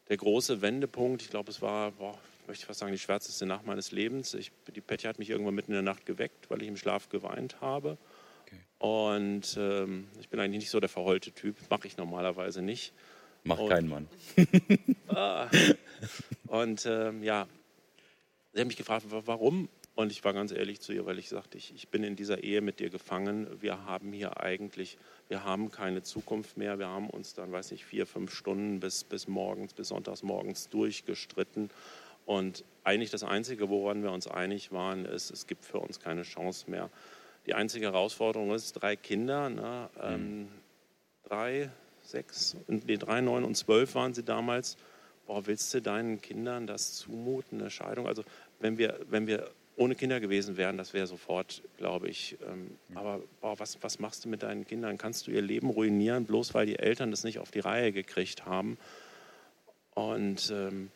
der 0.09 0.17
große 0.17 0.61
Wendepunkt. 0.61 1.21
Ich 1.21 1.29
glaube, 1.29 1.51
es 1.51 1.61
war, 1.61 1.91
boah, 1.91 2.17
möchte 2.47 2.61
ich 2.61 2.65
fast 2.65 2.79
sagen, 2.79 2.91
die 2.91 2.99
schwärzeste 2.99 3.45
Nacht 3.45 3.65
meines 3.65 3.91
Lebens. 3.91 4.33
Ich, 4.33 4.51
die 4.73 4.81
Petja 4.81 5.09
hat 5.09 5.19
mich 5.19 5.29
irgendwann 5.29 5.55
mitten 5.55 5.71
in 5.71 5.75
der 5.75 5.93
Nacht 5.93 6.05
geweckt, 6.05 6.49
weil 6.49 6.61
ich 6.61 6.67
im 6.67 6.77
Schlaf 6.77 7.09
geweint 7.09 7.61
habe. 7.61 7.97
Okay. 8.45 8.59
Und 8.79 9.57
ähm, 9.59 10.07
ich 10.19 10.29
bin 10.29 10.39
eigentlich 10.39 10.59
nicht 10.59 10.69
so 10.69 10.79
der 10.79 10.89
verheulte 10.89 11.31
Typ, 11.31 11.55
mache 11.69 11.88
ich 11.88 11.97
normalerweise 11.97 12.61
nicht. 12.61 12.93
Macht 13.43 13.61
und, 13.61 13.69
kein 13.69 13.88
Mann. 13.88 14.07
ah, 15.07 15.47
und 16.47 16.85
ähm, 16.85 17.23
ja, 17.23 17.47
sie 18.53 18.59
haben 18.59 18.67
mich 18.67 18.77
gefragt, 18.77 19.05
warum? 19.09 19.69
Und 19.95 20.12
ich 20.12 20.23
war 20.25 20.34
ganz 20.34 20.51
ehrlich 20.51 20.81
zu 20.81 20.91
ihr, 20.91 21.05
weil 21.05 21.17
ich 21.19 21.29
sagte, 21.29 21.58
ich, 21.58 21.73
ich 21.73 21.88
bin 21.88 22.03
in 22.03 22.15
dieser 22.15 22.43
Ehe 22.43 22.62
mit 22.62 22.79
dir 22.79 22.89
gefangen. 22.89 23.47
Wir 23.62 23.86
haben 23.86 24.12
hier 24.12 24.41
eigentlich 24.41 24.97
wir 25.27 25.43
haben 25.43 25.71
keine 25.71 26.03
Zukunft 26.03 26.58
mehr. 26.58 26.77
Wir 26.77 26.88
haben 26.88 27.10
uns 27.10 27.34
dann, 27.34 27.51
weiß 27.51 27.71
ich, 27.71 27.86
vier, 27.86 28.05
fünf 28.05 28.34
Stunden 28.34 28.79
bis, 28.79 29.03
bis 29.03 29.27
morgens, 29.27 29.73
bis 29.73 29.88
sonntags 29.88 30.21
morgens 30.21 30.69
durchgestritten. 30.69 31.71
Und 32.25 32.63
eigentlich 32.84 33.10
das 33.10 33.23
Einzige, 33.23 33.69
woran 33.69 34.03
wir 34.03 34.12
uns 34.12 34.27
einig 34.27 34.71
waren, 34.71 35.05
ist, 35.05 35.31
es 35.31 35.47
gibt 35.47 35.65
für 35.65 35.79
uns 35.79 35.99
keine 35.99 36.23
Chance 36.23 36.69
mehr. 36.69 36.89
Die 37.47 37.53
einzige 37.53 37.88
Herausforderung 37.88 38.53
ist, 38.53 38.73
drei 38.73 38.95
Kinder, 38.95 39.49
ne, 39.49 39.89
ähm, 40.01 40.39
mhm. 40.41 40.47
drei, 41.23 41.69
sechs, 42.01 42.55
nee, 42.67 42.97
drei, 42.97 43.21
neun 43.21 43.43
und 43.43 43.55
zwölf 43.55 43.95
waren 43.95 44.13
sie 44.13 44.23
damals. 44.23 44.77
Boah, 45.27 45.47
willst 45.47 45.73
du 45.73 45.81
deinen 45.81 46.21
Kindern 46.21 46.67
das 46.67 46.93
zumuten, 46.93 47.60
eine 47.60 47.71
Scheidung? 47.71 48.08
Also 48.08 48.23
wenn 48.60 48.77
wir, 48.77 48.99
wenn 49.10 49.25
wir 49.25 49.49
ohne 49.77 49.95
Kinder 49.95 50.19
gewesen 50.19 50.57
wären, 50.57 50.77
das 50.77 50.93
wäre 50.93 51.07
sofort, 51.07 51.61
glaube 51.77 52.07
ich. 52.07 52.38
Ähm, 52.47 52.77
aber 52.93 53.21
boah, 53.41 53.59
was, 53.59 53.81
was 53.81 53.99
machst 53.99 54.23
du 54.23 54.29
mit 54.29 54.43
deinen 54.43 54.65
Kindern? 54.65 54.97
Kannst 54.97 55.27
du 55.27 55.31
ihr 55.31 55.41
Leben 55.41 55.69
ruinieren, 55.69 56.25
bloß 56.25 56.53
weil 56.53 56.65
die 56.65 56.79
Eltern 56.79 57.11
das 57.11 57.23
nicht 57.23 57.39
auf 57.39 57.51
die 57.51 57.59
Reihe 57.59 57.91
gekriegt 57.91 58.45
haben? 58.45 58.77
Und 59.93 60.51
ähm, 60.51 60.91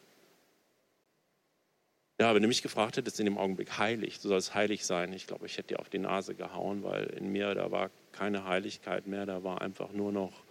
ja, 2.19 2.35
wenn 2.35 2.41
du 2.41 2.47
mich 2.49 2.61
gefragt 2.61 2.97
hättest 2.97 3.19
in 3.19 3.25
dem 3.25 3.37
Augenblick 3.37 3.77
heilig, 3.77 4.19
du 4.19 4.27
sollst 4.27 4.53
heilig 4.53 4.85
sein, 4.85 5.13
ich 5.13 5.25
glaube, 5.25 5.45
ich 5.45 5.57
hätte 5.57 5.69
dir 5.69 5.79
auf 5.79 5.89
die 5.89 5.99
Nase 5.99 6.35
gehauen, 6.35 6.83
weil 6.83 7.05
in 7.05 7.31
mir 7.31 7.55
da 7.55 7.71
war 7.71 7.89
keine 8.11 8.43
Heiligkeit 8.45 9.07
mehr, 9.07 9.25
da 9.25 9.43
war 9.43 9.61
einfach 9.61 9.93
nur 9.93 10.11
noch 10.11 10.43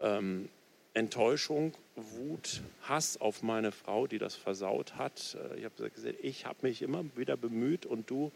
ähm, 0.00 0.48
Enttäuschung, 0.94 1.74
Wut, 1.96 2.62
Hass 2.82 3.20
auf 3.20 3.42
meine 3.42 3.72
Frau, 3.72 4.06
die 4.06 4.18
das 4.18 4.34
versaut 4.34 4.96
hat. 4.96 5.36
Äh, 5.52 5.58
ich 5.58 5.64
habe 5.64 5.90
gesagt, 5.90 6.16
ich 6.22 6.46
habe 6.46 6.58
mich 6.62 6.82
immer 6.82 7.04
wieder 7.16 7.36
bemüht 7.36 7.86
und 7.86 8.08
du, 8.10 8.32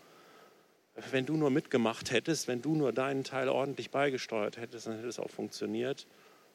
wenn 1.11 1.27
du 1.27 1.37
nur 1.37 1.51
mitgemacht 1.51 2.11
hättest, 2.11 2.49
wenn 2.49 2.63
du 2.63 2.75
nur 2.75 2.93
deinen 2.93 3.25
Teil 3.25 3.49
ordentlich 3.49 3.91
beigesteuert 3.91 4.57
hättest, 4.57 4.87
dann 4.87 4.97
hätte 4.97 5.09
es 5.09 5.19
auch 5.19 5.31
funktioniert. 5.31 6.07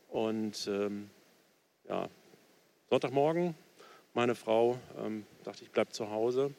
Und 0.10 0.68
ähm, 0.68 1.10
ja, 1.88 2.10
Sonntagmorgen, 2.90 3.56
meine 4.14 4.36
Frau 4.36 4.78
ähm, 5.00 5.26
dachte, 5.44 5.64
ich 5.64 5.72
bleibe 5.72 5.92
zu 5.92 6.10
Hause. 6.12 6.54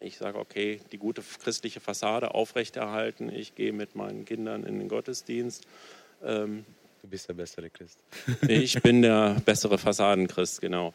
Ich 0.00 0.18
sage, 0.18 0.38
okay, 0.38 0.80
die 0.92 0.98
gute 0.98 1.22
christliche 1.22 1.80
Fassade 1.80 2.34
aufrechterhalten. 2.34 3.30
Ich 3.30 3.54
gehe 3.54 3.72
mit 3.72 3.94
meinen 3.94 4.24
Kindern 4.24 4.64
in 4.64 4.78
den 4.78 4.88
Gottesdienst. 4.88 5.66
Ähm, 6.22 6.66
Du 7.04 7.10
bist 7.10 7.28
der 7.28 7.34
bessere 7.34 7.68
Christ. 7.68 8.02
ich 8.48 8.80
bin 8.80 9.02
der 9.02 9.36
bessere 9.44 9.76
Fassadenchrist, 9.76 10.62
genau. 10.62 10.94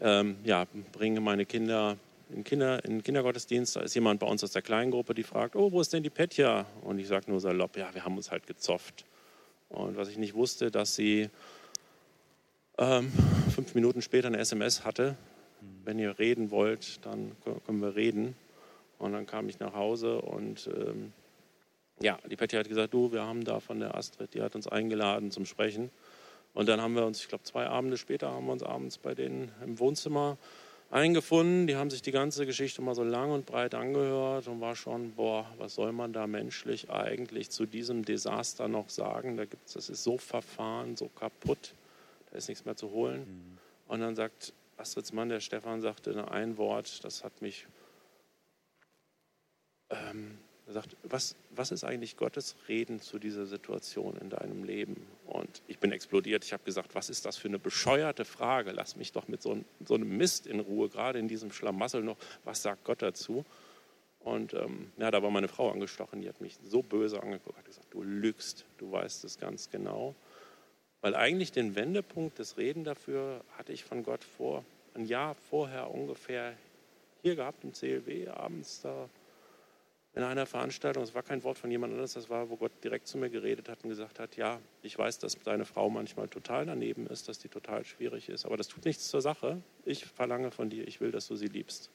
Ähm, 0.00 0.38
ja, 0.42 0.66
bringe 0.90 1.20
meine 1.20 1.44
Kinder 1.44 1.98
in, 2.30 2.44
Kinder 2.44 2.82
in 2.82 3.02
Kindergottesdienst. 3.02 3.76
Da 3.76 3.82
ist 3.82 3.94
jemand 3.94 4.20
bei 4.20 4.26
uns 4.26 4.42
aus 4.42 4.52
der 4.52 4.62
Kleingruppe, 4.62 5.12
die 5.12 5.22
fragt, 5.22 5.56
oh, 5.56 5.70
wo 5.70 5.82
ist 5.82 5.92
denn 5.92 6.02
die 6.02 6.08
Petja? 6.08 6.64
Und 6.80 6.98
ich 6.98 7.08
sage 7.08 7.30
nur 7.30 7.40
salopp, 7.40 7.76
ja, 7.76 7.92
wir 7.92 8.06
haben 8.06 8.16
uns 8.16 8.30
halt 8.30 8.46
gezofft. 8.46 9.04
Und 9.68 9.98
was 9.98 10.08
ich 10.08 10.16
nicht 10.16 10.32
wusste, 10.32 10.70
dass 10.70 10.94
sie 10.94 11.28
ähm, 12.78 13.12
fünf 13.54 13.74
Minuten 13.74 14.00
später 14.00 14.28
eine 14.28 14.38
SMS 14.38 14.86
hatte, 14.86 15.14
wenn 15.84 15.98
ihr 15.98 16.18
reden 16.18 16.50
wollt, 16.50 17.04
dann 17.04 17.32
können 17.66 17.82
wir 17.82 17.96
reden. 17.96 18.34
Und 18.98 19.12
dann 19.12 19.26
kam 19.26 19.50
ich 19.50 19.58
nach 19.58 19.74
Hause 19.74 20.22
und 20.22 20.70
ähm, 20.74 21.12
ja, 22.02 22.18
die 22.30 22.36
Patty 22.36 22.56
hat 22.56 22.68
gesagt, 22.68 22.94
du, 22.94 23.12
wir 23.12 23.22
haben 23.22 23.44
da 23.44 23.60
von 23.60 23.80
der 23.80 23.94
Astrid, 23.94 24.34
die 24.34 24.42
hat 24.42 24.54
uns 24.54 24.66
eingeladen 24.66 25.30
zum 25.30 25.44
Sprechen. 25.44 25.90
Und 26.54 26.68
dann 26.68 26.80
haben 26.80 26.94
wir 26.94 27.04
uns, 27.04 27.20
ich 27.20 27.28
glaube 27.28 27.44
zwei 27.44 27.66
Abende 27.66 27.96
später, 27.96 28.30
haben 28.30 28.46
wir 28.46 28.52
uns 28.52 28.62
abends 28.62 28.98
bei 28.98 29.14
denen 29.14 29.52
im 29.64 29.78
Wohnzimmer 29.78 30.36
eingefunden. 30.90 31.66
Die 31.66 31.76
haben 31.76 31.90
sich 31.90 32.02
die 32.02 32.10
ganze 32.10 32.46
Geschichte 32.46 32.82
mal 32.82 32.94
so 32.94 33.04
lang 33.04 33.30
und 33.30 33.46
breit 33.46 33.74
angehört 33.74 34.48
und 34.48 34.60
war 34.60 34.74
schon, 34.74 35.12
boah, 35.12 35.46
was 35.58 35.74
soll 35.74 35.92
man 35.92 36.12
da 36.12 36.26
menschlich 36.26 36.90
eigentlich 36.90 37.50
zu 37.50 37.66
diesem 37.66 38.04
Desaster 38.04 38.66
noch 38.66 38.88
sagen? 38.88 39.36
Da 39.36 39.44
gibt's, 39.44 39.74
das 39.74 39.88
ist 39.88 40.02
so 40.02 40.18
verfahren, 40.18 40.96
so 40.96 41.08
kaputt, 41.08 41.74
da 42.30 42.38
ist 42.38 42.48
nichts 42.48 42.64
mehr 42.64 42.76
zu 42.76 42.90
holen. 42.90 43.20
Mhm. 43.20 43.58
Und 43.92 44.00
dann 44.00 44.16
sagt 44.16 44.52
Astrids 44.76 45.12
Mann, 45.12 45.28
der 45.28 45.40
Stefan, 45.40 45.80
sagte 45.80 46.30
ein 46.30 46.56
Wort, 46.56 47.04
das 47.04 47.22
hat 47.22 47.42
mich 47.42 47.66
ähm, 49.90 50.38
er 50.70 50.74
sagt, 50.74 50.96
was, 51.02 51.34
was 51.50 51.72
ist 51.72 51.82
eigentlich 51.82 52.16
Gottes 52.16 52.54
Reden 52.68 53.00
zu 53.00 53.18
dieser 53.18 53.44
Situation 53.44 54.16
in 54.18 54.30
deinem 54.30 54.62
Leben? 54.62 55.04
Und 55.26 55.62
ich 55.66 55.78
bin 55.78 55.90
explodiert. 55.90 56.44
Ich 56.44 56.52
habe 56.52 56.62
gesagt, 56.62 56.94
was 56.94 57.10
ist 57.10 57.26
das 57.26 57.36
für 57.36 57.48
eine 57.48 57.58
bescheuerte 57.58 58.24
Frage? 58.24 58.70
Lass 58.70 58.94
mich 58.94 59.10
doch 59.10 59.26
mit 59.26 59.42
so, 59.42 59.58
so 59.84 59.94
einem 59.94 60.16
Mist 60.16 60.46
in 60.46 60.60
Ruhe, 60.60 60.88
gerade 60.88 61.18
in 61.18 61.26
diesem 61.26 61.50
Schlamassel 61.50 62.04
noch. 62.04 62.16
Was 62.44 62.62
sagt 62.62 62.84
Gott 62.84 63.02
dazu? 63.02 63.44
Und 64.20 64.54
ähm, 64.54 64.92
ja, 64.96 65.10
da 65.10 65.22
war 65.22 65.30
meine 65.30 65.48
Frau 65.48 65.72
angestochen, 65.72 66.20
die 66.20 66.28
hat 66.28 66.40
mich 66.40 66.56
so 66.62 66.82
böse 66.82 67.20
angeguckt, 67.20 67.58
hat 67.58 67.64
gesagt, 67.64 67.86
du 67.90 68.02
lügst, 68.02 68.64
du 68.78 68.92
weißt 68.92 69.24
es 69.24 69.38
ganz 69.38 69.70
genau. 69.70 70.14
Weil 71.00 71.16
eigentlich 71.16 71.50
den 71.50 71.74
Wendepunkt 71.74 72.38
des 72.38 72.58
Reden 72.58 72.84
dafür 72.84 73.40
hatte 73.56 73.72
ich 73.72 73.82
von 73.82 74.04
Gott 74.04 74.22
vor, 74.22 74.64
ein 74.94 75.06
Jahr 75.06 75.34
vorher 75.34 75.90
ungefähr 75.90 76.54
hier 77.22 77.34
gehabt 77.34 77.64
im 77.64 77.72
CLW, 77.72 78.28
abends 78.28 78.82
da 78.82 79.08
in 80.14 80.24
einer 80.24 80.44
Veranstaltung, 80.44 81.04
es 81.04 81.14
war 81.14 81.22
kein 81.22 81.44
Wort 81.44 81.58
von 81.58 81.70
jemand 81.70 81.92
anderes, 81.92 82.14
das 82.14 82.28
war, 82.28 82.50
wo 82.50 82.56
Gott 82.56 82.72
direkt 82.82 83.06
zu 83.06 83.16
mir 83.16 83.30
geredet 83.30 83.68
hat 83.68 83.84
und 83.84 83.90
gesagt 83.90 84.18
hat, 84.18 84.36
ja, 84.36 84.60
ich 84.82 84.98
weiß, 84.98 85.20
dass 85.20 85.38
deine 85.38 85.64
Frau 85.64 85.88
manchmal 85.88 86.28
total 86.28 86.66
daneben 86.66 87.06
ist, 87.06 87.28
dass 87.28 87.38
die 87.38 87.48
total 87.48 87.84
schwierig 87.84 88.28
ist, 88.28 88.44
aber 88.44 88.56
das 88.56 88.66
tut 88.66 88.84
nichts 88.84 89.08
zur 89.08 89.20
Sache. 89.20 89.62
Ich 89.84 90.04
verlange 90.04 90.50
von 90.50 90.68
dir, 90.68 90.86
ich 90.88 91.00
will, 91.00 91.12
dass 91.12 91.28
du 91.28 91.36
sie 91.36 91.46
liebst. 91.46 91.90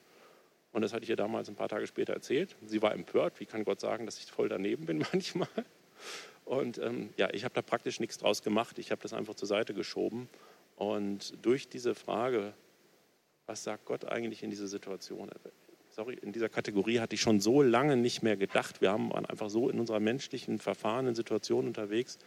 Und 0.72 0.82
das 0.82 0.94
hatte 0.94 1.04
ich 1.04 1.10
ihr 1.10 1.16
damals 1.16 1.50
ein 1.50 1.56
paar 1.56 1.70
Tage 1.70 1.88
später 1.88 2.14
erzählt. 2.14 2.56
Sie 2.66 2.82
war 2.82 2.94
empört, 2.94 3.40
wie 3.40 3.46
kann 3.46 3.64
Gott 3.64 3.80
sagen, 3.80 4.06
dass 4.06 4.18
ich 4.20 4.26
voll 4.26 4.50
daneben 4.50 4.86
bin 4.86 5.00
manchmal. 5.12 5.48
Und 6.46 6.78
ähm, 6.78 7.10
ja, 7.18 7.34
ich 7.34 7.44
habe 7.44 7.54
da 7.54 7.62
praktisch 7.62 8.00
nichts 8.00 8.18
draus 8.18 8.44
gemacht, 8.44 8.78
ich 8.80 8.92
habe 8.92 9.02
das 9.02 9.14
einfach 9.14 9.36
zur 9.36 9.48
Seite 9.48 9.74
geschoben. 9.74 10.30
Und 10.76 11.34
durch 11.46 11.68
diese 11.68 11.96
Frage, 11.96 12.54
was 13.46 13.64
sagt 13.64 13.86
Gott 13.86 14.06
eigentlich 14.06 14.44
in 14.44 14.50
dieser 14.50 14.68
Situation, 14.68 15.30
sorry, 15.96 16.16
in 16.22 16.34
dieser 16.34 16.50
Kategorie 16.50 17.00
hatte 17.00 17.16
ich 17.16 17.22
schon 17.22 17.40
so 17.40 17.62
lange 17.62 17.96
nicht 17.96 18.22
mehr 18.22 18.36
gedacht. 18.36 18.82
Wir 18.82 18.90
waren 18.90 19.26
einfach 19.26 19.50
so 19.50 19.70
in 19.70 19.80
unserer 19.80 20.02
menschlichen, 20.02 20.60
verfahrenen 20.60 21.16
Situation 21.16 21.68
unterwegs. 21.68 22.20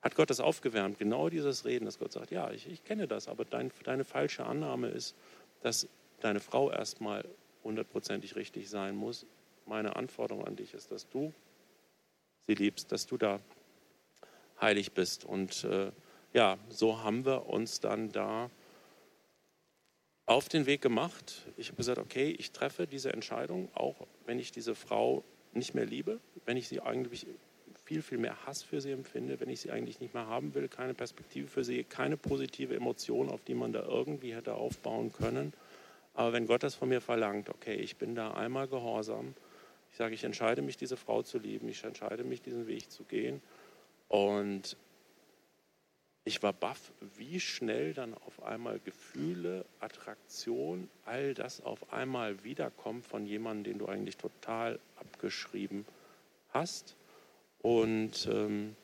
Hat 0.00 0.14
Gott 0.14 0.30
das 0.30 0.40
aufgewärmt, 0.40 0.98
genau 0.98 1.28
dieses 1.28 1.66
Reden, 1.66 1.84
dass 1.84 1.98
Gott 1.98 2.12
sagt, 2.12 2.30
ja, 2.30 2.50
ich, 2.50 2.66
ich 2.70 2.82
kenne 2.84 3.06
das, 3.06 3.28
aber 3.28 3.44
dein, 3.44 3.70
deine 3.84 4.04
falsche 4.04 4.46
Annahme 4.46 4.88
ist, 4.88 5.14
dass 5.62 5.86
deine 6.20 6.40
Frau 6.40 6.70
erstmal 6.70 7.26
hundertprozentig 7.62 8.36
richtig 8.36 8.70
sein 8.70 8.96
muss. 8.96 9.26
Meine 9.66 9.96
Anforderung 9.96 10.46
an 10.46 10.56
dich 10.56 10.72
ist, 10.72 10.90
dass 10.90 11.08
du 11.10 11.34
sie 12.46 12.54
liebst, 12.54 12.90
dass 12.90 13.06
du 13.06 13.18
da 13.18 13.40
heilig 14.62 14.92
bist. 14.92 15.26
Und 15.26 15.64
äh, 15.64 15.90
ja, 16.32 16.56
so 16.70 17.02
haben 17.02 17.26
wir 17.26 17.48
uns 17.48 17.80
dann 17.80 18.12
da 18.12 18.50
auf 20.26 20.48
den 20.48 20.66
Weg 20.66 20.82
gemacht. 20.82 21.46
Ich 21.56 21.68
habe 21.68 21.76
gesagt, 21.76 21.98
okay, 21.98 22.34
ich 22.36 22.50
treffe 22.52 22.86
diese 22.86 23.12
Entscheidung, 23.12 23.68
auch 23.74 24.06
wenn 24.26 24.38
ich 24.38 24.50
diese 24.52 24.74
Frau 24.74 25.22
nicht 25.54 25.74
mehr 25.74 25.86
liebe, 25.86 26.18
wenn 26.44 26.56
ich 26.56 26.68
sie 26.68 26.80
eigentlich 26.80 27.26
viel, 27.84 28.02
viel 28.02 28.18
mehr 28.18 28.44
Hass 28.44 28.64
für 28.64 28.80
sie 28.80 28.90
empfinde, 28.90 29.38
wenn 29.38 29.48
ich 29.48 29.60
sie 29.60 29.70
eigentlich 29.70 30.00
nicht 30.00 30.12
mehr 30.12 30.26
haben 30.26 30.54
will, 30.54 30.68
keine 30.68 30.92
Perspektive 30.92 31.46
für 31.46 31.62
sie, 31.62 31.84
keine 31.84 32.16
positive 32.16 32.74
Emotion, 32.74 33.30
auf 33.30 33.44
die 33.44 33.54
man 33.54 33.72
da 33.72 33.84
irgendwie 33.84 34.34
hätte 34.34 34.54
aufbauen 34.54 35.12
können. 35.12 35.52
Aber 36.14 36.32
wenn 36.32 36.46
Gott 36.46 36.64
das 36.64 36.74
von 36.74 36.88
mir 36.88 37.00
verlangt, 37.00 37.48
okay, 37.48 37.76
ich 37.76 37.96
bin 37.96 38.16
da 38.16 38.32
einmal 38.32 38.66
gehorsam, 38.66 39.34
ich 39.92 39.96
sage, 39.96 40.14
ich 40.14 40.24
entscheide 40.24 40.62
mich, 40.62 40.76
diese 40.76 40.96
Frau 40.96 41.22
zu 41.22 41.38
lieben, 41.38 41.68
ich 41.68 41.84
entscheide 41.84 42.24
mich, 42.24 42.42
diesen 42.42 42.66
Weg 42.66 42.90
zu 42.90 43.04
gehen 43.04 43.40
und 44.08 44.76
ich 46.26 46.42
war 46.42 46.52
baff, 46.52 46.92
wie 47.16 47.38
schnell 47.38 47.94
dann 47.94 48.12
auf 48.12 48.42
einmal 48.42 48.80
Gefühle, 48.80 49.64
Attraktion, 49.78 50.90
all 51.04 51.34
das 51.34 51.60
auf 51.60 51.92
einmal 51.92 52.42
wiederkommt 52.42 53.06
von 53.06 53.24
jemandem, 53.26 53.74
den 53.74 53.78
du 53.78 53.86
eigentlich 53.86 54.16
total 54.16 54.80
abgeschrieben 54.96 55.86
hast. 56.50 56.96
Und 57.62 58.28
ähm, 58.28 58.74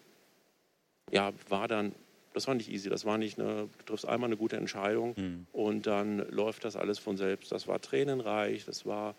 ja, 1.11 1.33
war 1.49 1.67
dann, 1.67 1.97
das 2.33 2.47
war 2.47 2.55
nicht 2.55 2.71
easy, 2.71 2.89
das 2.89 3.05
war 3.05 3.19
nicht 3.19 3.41
eine, 3.41 3.69
du 3.77 3.85
triffst 3.87 4.07
einmal 4.07 4.29
eine 4.29 4.37
gute 4.37 4.57
Entscheidung 4.57 5.15
mhm. 5.17 5.47
und 5.53 5.89
dann 5.89 6.19
läuft 6.31 6.65
das 6.65 6.77
alles 6.77 7.01
von 7.01 7.17
selbst. 7.17 7.51
Das 7.51 7.67
war 7.67 7.81
tränenreich, 7.81 8.67
das 8.67 8.87
war 8.87 9.17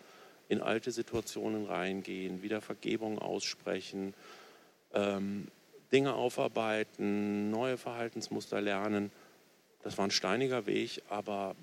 in 0.48 0.62
alte 0.62 0.92
Situationen 0.92 1.66
reingehen, 1.66 2.42
wieder 2.42 2.62
Vergebung 2.62 3.18
aussprechen. 3.18 4.14
Ähm, 4.94 5.48
Dinge 5.94 6.14
aufarbeiten, 6.14 7.50
neue 7.50 7.78
Verhaltensmuster 7.78 8.60
lernen. 8.60 9.12
Das 9.84 9.96
war 9.96 10.04
ein 10.04 10.10
steiniger 10.10 10.66
Weg, 10.66 11.02
aber 11.08 11.54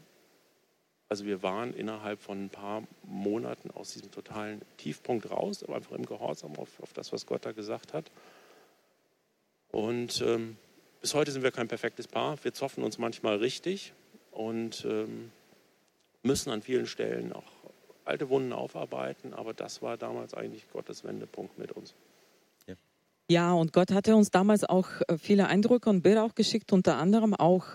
also 1.09 1.25
wir 1.25 1.43
waren 1.43 1.73
innerhalb 1.73 2.21
von 2.21 2.45
ein 2.45 2.49
paar 2.49 2.83
Monaten 3.03 3.69
aus 3.71 3.91
diesem 3.91 4.09
totalen 4.09 4.61
Tiefpunkt 4.77 5.29
raus, 5.29 5.61
aber 5.61 5.75
einfach 5.75 5.91
im 5.91 6.05
Gehorsam 6.05 6.55
auf, 6.55 6.69
auf 6.79 6.93
das, 6.93 7.11
was 7.11 7.25
Gott 7.25 7.45
da 7.45 7.51
gesagt 7.51 7.93
hat. 7.93 8.09
Und 9.69 10.21
ähm, 10.25 10.55
bis 11.01 11.13
heute 11.13 11.33
sind 11.33 11.43
wir 11.43 11.51
kein 11.51 11.67
perfektes 11.67 12.07
Paar. 12.07 12.41
Wir 12.41 12.53
zoffen 12.53 12.85
uns 12.85 12.97
manchmal 12.97 13.35
richtig 13.35 13.91
und 14.31 14.85
ähm, 14.85 15.33
müssen 16.23 16.51
an 16.51 16.61
vielen 16.61 16.87
Stellen 16.87 17.33
auch 17.33 17.51
alte 18.05 18.29
Wunden 18.29 18.53
aufarbeiten, 18.53 19.33
aber 19.33 19.53
das 19.53 19.81
war 19.81 19.97
damals 19.97 20.33
eigentlich 20.33 20.71
Gottes 20.71 21.03
Wendepunkt 21.03 21.59
mit 21.59 21.73
uns. 21.73 21.95
Ja, 23.31 23.53
und 23.53 23.71
Gott 23.71 23.93
hatte 23.93 24.13
uns 24.17 24.29
damals 24.29 24.65
auch 24.65 24.89
äh, 25.07 25.17
viele 25.17 25.47
Eindrücke 25.47 25.89
und 25.89 26.01
Bilder 26.01 26.25
auch 26.25 26.35
geschickt, 26.35 26.73
unter 26.73 26.97
anderem 26.97 27.33
auch 27.33 27.65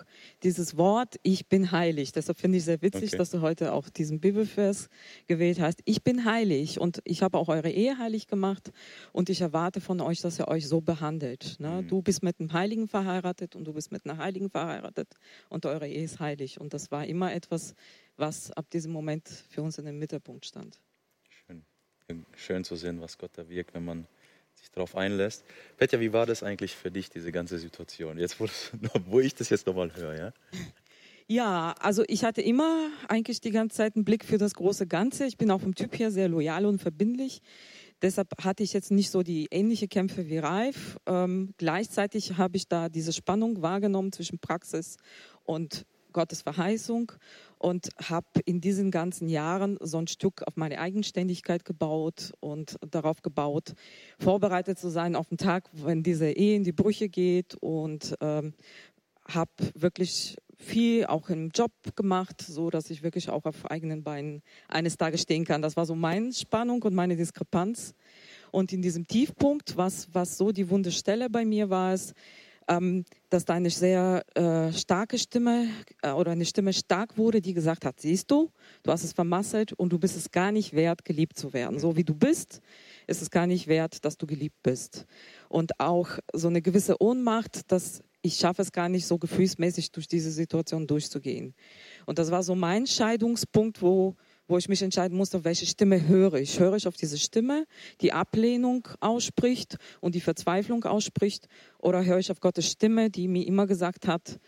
dieses 0.42 0.76
Wort, 0.76 1.16
ich 1.22 1.46
bin 1.46 1.72
heilig. 1.72 2.12
Deshalb 2.12 2.36
finde 2.36 2.58
ich 2.58 2.64
sehr 2.64 2.82
witzig, 2.82 3.08
okay. 3.08 3.16
dass 3.16 3.30
du 3.30 3.40
heute 3.40 3.72
auch 3.72 3.88
diesen 3.88 4.20
Bibelvers 4.20 4.90
gewählt 5.26 5.58
hast. 5.58 5.80
Ich 5.86 6.02
bin 6.02 6.26
heilig 6.26 6.78
und 6.78 7.00
ich 7.04 7.22
habe 7.22 7.38
auch 7.38 7.48
eure 7.48 7.70
Ehe 7.70 7.96
heilig 7.96 8.26
gemacht 8.26 8.70
und 9.12 9.30
ich 9.30 9.40
erwarte 9.40 9.80
von 9.80 10.02
euch, 10.02 10.20
dass 10.20 10.38
ihr 10.38 10.46
euch 10.46 10.68
so 10.68 10.82
behandelt. 10.82 11.56
Ne? 11.58 11.80
Mhm. 11.80 11.88
Du 11.88 12.02
bist 12.02 12.22
mit 12.22 12.38
einem 12.38 12.52
Heiligen 12.52 12.86
verheiratet 12.86 13.56
und 13.56 13.64
du 13.64 13.72
bist 13.72 13.90
mit 13.92 14.04
einer 14.04 14.18
Heiligen 14.18 14.50
verheiratet 14.50 15.08
und 15.48 15.64
eure 15.64 15.88
Ehe 15.88 16.04
ist 16.04 16.20
heilig. 16.20 16.60
Und 16.60 16.74
das 16.74 16.90
war 16.90 17.06
immer 17.06 17.32
etwas, 17.32 17.74
was 18.18 18.52
ab 18.52 18.68
diesem 18.68 18.92
Moment 18.92 19.26
für 19.48 19.62
uns 19.62 19.78
in 19.78 19.86
den 19.86 19.98
Mittelpunkt 19.98 20.44
stand. 20.44 20.78
Schön, 21.30 22.26
Schön 22.34 22.62
zu 22.62 22.76
sehen, 22.76 23.00
was 23.00 23.16
Gott 23.16 23.30
da 23.36 23.48
wirkt, 23.48 23.72
wenn 23.72 23.86
man 23.86 24.06
sich 24.56 24.70
darauf 24.70 24.96
einlässt. 24.96 25.44
Petja, 25.76 26.00
wie 26.00 26.12
war 26.12 26.26
das 26.26 26.42
eigentlich 26.42 26.74
für 26.74 26.90
dich, 26.90 27.10
diese 27.10 27.32
ganze 27.32 27.58
Situation? 27.58 28.18
Jetzt, 28.18 28.40
wo, 28.40 28.46
wo 29.06 29.20
ich 29.20 29.34
das 29.34 29.50
jetzt 29.50 29.66
nochmal 29.66 29.94
höre, 29.94 30.16
ja? 30.16 30.32
Ja, 31.28 31.74
also 31.80 32.04
ich 32.06 32.24
hatte 32.24 32.40
immer 32.40 32.88
eigentlich 33.08 33.40
die 33.40 33.50
ganze 33.50 33.78
Zeit 33.78 33.96
einen 33.96 34.04
Blick 34.04 34.24
für 34.24 34.38
das 34.38 34.54
große 34.54 34.86
Ganze. 34.86 35.26
Ich 35.26 35.36
bin 35.36 35.50
auch 35.50 35.60
vom 35.60 35.74
Typ 35.74 35.98
her 35.98 36.12
sehr 36.12 36.28
loyal 36.28 36.66
und 36.66 36.80
verbindlich. 36.80 37.42
Deshalb 38.02 38.28
hatte 38.44 38.62
ich 38.62 38.72
jetzt 38.72 38.92
nicht 38.92 39.10
so 39.10 39.22
die 39.22 39.48
ähnliche 39.50 39.88
Kämpfe 39.88 40.28
wie 40.28 40.38
Ralf. 40.38 40.98
Ähm, 41.06 41.54
gleichzeitig 41.58 42.36
habe 42.36 42.56
ich 42.56 42.68
da 42.68 42.88
diese 42.88 43.12
Spannung 43.12 43.62
wahrgenommen 43.62 44.12
zwischen 44.12 44.38
Praxis 44.38 44.98
und 45.44 45.84
Gottes 46.12 46.42
Verheißung 46.42 47.12
und 47.66 47.88
habe 48.00 48.28
in 48.44 48.60
diesen 48.60 48.92
ganzen 48.92 49.28
Jahren 49.28 49.76
so 49.80 49.98
ein 49.98 50.06
Stück 50.06 50.46
auf 50.46 50.56
meine 50.56 50.78
Eigenständigkeit 50.78 51.64
gebaut 51.64 52.32
und 52.38 52.76
darauf 52.88 53.22
gebaut, 53.22 53.74
vorbereitet 54.20 54.78
zu 54.78 54.88
sein 54.88 55.16
auf 55.16 55.30
den 55.30 55.36
Tag, 55.36 55.68
wenn 55.72 56.04
diese 56.04 56.30
Ehe 56.30 56.54
in 56.54 56.62
die 56.62 56.70
Brüche 56.70 57.08
geht 57.08 57.56
und 57.56 58.14
ähm, 58.20 58.54
habe 59.28 59.50
wirklich 59.74 60.36
viel 60.54 61.06
auch 61.06 61.28
im 61.28 61.50
Job 61.50 61.72
gemacht, 61.96 62.40
so 62.40 62.70
dass 62.70 62.88
ich 62.88 63.02
wirklich 63.02 63.30
auch 63.30 63.44
auf 63.46 63.68
eigenen 63.68 64.04
Beinen 64.04 64.42
eines 64.68 64.96
Tages 64.96 65.22
stehen 65.22 65.44
kann. 65.44 65.60
Das 65.60 65.76
war 65.76 65.86
so 65.86 65.96
meine 65.96 66.32
Spannung 66.32 66.84
und 66.84 66.94
meine 66.94 67.16
Diskrepanz. 67.16 67.94
Und 68.52 68.72
in 68.72 68.80
diesem 68.80 69.08
Tiefpunkt, 69.08 69.76
was, 69.76 70.14
was 70.14 70.38
so 70.38 70.52
die 70.52 70.70
wunde 70.70 70.92
Stelle 70.92 71.28
bei 71.28 71.44
mir 71.44 71.68
war, 71.68 71.94
ist, 71.94 72.14
ähm, 72.68 73.04
dass 73.30 73.44
deine 73.44 73.70
sehr 73.70 74.24
äh, 74.34 74.72
starke 74.72 75.18
Stimme 75.18 75.68
äh, 76.02 76.10
oder 76.10 76.32
eine 76.32 76.44
Stimme 76.44 76.72
stark 76.72 77.16
wurde, 77.16 77.40
die 77.40 77.54
gesagt 77.54 77.84
hat, 77.84 78.00
siehst 78.00 78.30
du, 78.30 78.50
du 78.82 78.92
hast 78.92 79.04
es 79.04 79.12
vermasselt 79.12 79.72
und 79.72 79.92
du 79.92 79.98
bist 79.98 80.16
es 80.16 80.30
gar 80.30 80.52
nicht 80.52 80.74
wert, 80.74 81.04
geliebt 81.04 81.38
zu 81.38 81.52
werden. 81.52 81.78
So 81.78 81.96
wie 81.96 82.04
du 82.04 82.14
bist, 82.14 82.60
ist 83.06 83.22
es 83.22 83.30
gar 83.30 83.46
nicht 83.46 83.66
wert, 83.68 84.04
dass 84.04 84.16
du 84.16 84.26
geliebt 84.26 84.62
bist. 84.62 85.06
Und 85.48 85.78
auch 85.80 86.08
so 86.32 86.48
eine 86.48 86.62
gewisse 86.62 87.00
Ohnmacht, 87.00 87.70
dass 87.70 88.02
ich 88.22 88.36
schaffe 88.36 88.62
es 88.62 88.72
gar 88.72 88.88
nicht 88.88 89.06
so 89.06 89.18
gefühlsmäßig 89.18 89.92
durch 89.92 90.08
diese 90.08 90.32
Situation 90.32 90.86
durchzugehen. 90.86 91.54
Und 92.06 92.18
das 92.18 92.30
war 92.30 92.42
so 92.42 92.54
mein 92.56 92.86
Scheidungspunkt, 92.86 93.82
wo 93.82 94.16
wo 94.48 94.58
ich 94.58 94.68
mich 94.68 94.82
entscheiden 94.82 95.16
musste, 95.16 95.44
welche 95.44 95.66
Stimme 95.66 96.06
höre 96.06 96.34
ich. 96.34 96.60
Höre 96.60 96.76
ich 96.76 96.86
auf 96.86 96.96
diese 96.96 97.18
Stimme, 97.18 97.66
die 98.00 98.12
Ablehnung 98.12 98.88
ausspricht 99.00 99.76
und 100.00 100.14
die 100.14 100.20
Verzweiflung 100.20 100.84
ausspricht, 100.84 101.48
oder 101.78 102.04
höre 102.04 102.18
ich 102.18 102.30
auf 102.30 102.40
Gottes 102.40 102.70
Stimme, 102.70 103.10
die 103.10 103.28
mir 103.28 103.46
immer 103.46 103.66
gesagt 103.66 104.06
hat, 104.06 104.38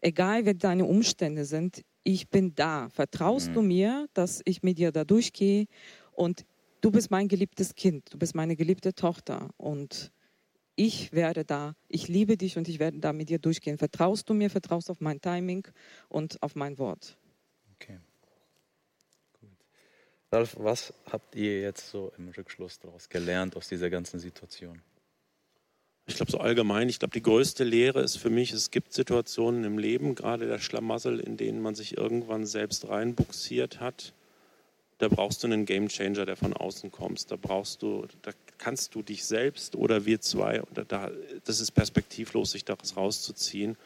egal 0.00 0.46
wie 0.46 0.54
deine 0.54 0.84
Umstände 0.84 1.44
sind, 1.44 1.82
ich 2.04 2.28
bin 2.28 2.54
da. 2.54 2.88
Vertraust 2.88 3.50
mhm. 3.50 3.54
du 3.54 3.62
mir, 3.62 4.08
dass 4.14 4.40
ich 4.44 4.62
mit 4.62 4.78
dir 4.78 4.92
da 4.92 5.04
durchgehe 5.04 5.66
und 6.12 6.44
du 6.80 6.90
bist 6.90 7.10
mein 7.10 7.28
geliebtes 7.28 7.74
Kind, 7.74 8.12
du 8.12 8.18
bist 8.18 8.34
meine 8.34 8.56
geliebte 8.56 8.94
Tochter 8.94 9.50
und 9.56 10.12
ich 10.74 11.12
werde 11.12 11.44
da, 11.44 11.74
ich 11.88 12.06
liebe 12.06 12.36
dich 12.36 12.56
und 12.56 12.68
ich 12.68 12.78
werde 12.78 13.00
da 13.00 13.12
mit 13.12 13.28
dir 13.30 13.40
durchgehen. 13.40 13.78
Vertraust 13.78 14.28
du 14.30 14.34
mir, 14.34 14.48
vertraust 14.48 14.90
auf 14.90 15.00
mein 15.00 15.20
Timing 15.20 15.66
und 16.08 16.40
auf 16.40 16.54
mein 16.54 16.78
Wort. 16.78 17.18
Okay. 17.74 17.98
Ralf, 20.30 20.56
was 20.58 20.92
habt 21.10 21.34
ihr 21.34 21.60
jetzt 21.60 21.90
so 21.90 22.12
im 22.18 22.28
Rückschluss 22.28 22.78
daraus 22.78 23.08
gelernt 23.08 23.56
aus 23.56 23.68
dieser 23.68 23.88
ganzen 23.88 24.20
Situation? 24.20 24.82
Ich 26.06 26.16
glaube, 26.16 26.32
so 26.32 26.38
allgemein, 26.38 26.88
ich 26.88 26.98
glaube, 26.98 27.12
die 27.12 27.22
größte 27.22 27.64
Lehre 27.64 28.00
ist 28.00 28.16
für 28.16 28.30
mich, 28.30 28.52
es 28.52 28.70
gibt 28.70 28.92
Situationen 28.92 29.64
im 29.64 29.78
Leben, 29.78 30.14
gerade 30.14 30.46
der 30.46 30.58
Schlamassel, 30.58 31.20
in 31.20 31.36
denen 31.36 31.60
man 31.60 31.74
sich 31.74 31.96
irgendwann 31.96 32.46
selbst 32.46 32.88
reinbuxiert 32.88 33.80
hat. 33.80 34.12
Da 34.98 35.08
brauchst 35.08 35.42
du 35.42 35.46
einen 35.46 35.64
Gamechanger, 35.64 36.26
der 36.26 36.36
von 36.36 36.54
außen 36.54 36.90
kommt. 36.90 37.30
Da 37.30 37.36
brauchst 37.36 37.82
du, 37.82 38.06
da 38.22 38.32
kannst 38.58 38.94
du 38.94 39.02
dich 39.02 39.24
selbst 39.24 39.76
oder 39.76 40.04
wir 40.04 40.20
zwei, 40.20 40.62
da, 40.88 41.10
das 41.44 41.60
ist 41.60 41.70
perspektivlos, 41.70 42.52
sich 42.52 42.64
daraus 42.64 42.96
rauszuziehen. 42.96 43.76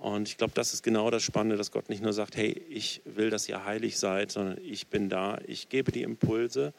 Und 0.00 0.28
ich 0.28 0.38
glaube, 0.38 0.54
das 0.54 0.72
ist 0.72 0.82
genau 0.82 1.10
das 1.10 1.22
Spannende, 1.22 1.58
dass 1.58 1.72
Gott 1.72 1.90
nicht 1.90 2.02
nur 2.02 2.14
sagt, 2.14 2.34
hey, 2.34 2.50
ich 2.70 3.02
will, 3.04 3.28
dass 3.28 3.46
ihr 3.48 3.66
heilig 3.66 3.98
seid, 3.98 4.32
sondern 4.32 4.56
ich 4.64 4.86
bin 4.86 5.10
da, 5.10 5.38
ich 5.46 5.68
gebe 5.68 5.92
die 5.92 6.02
Impulse, 6.02 6.72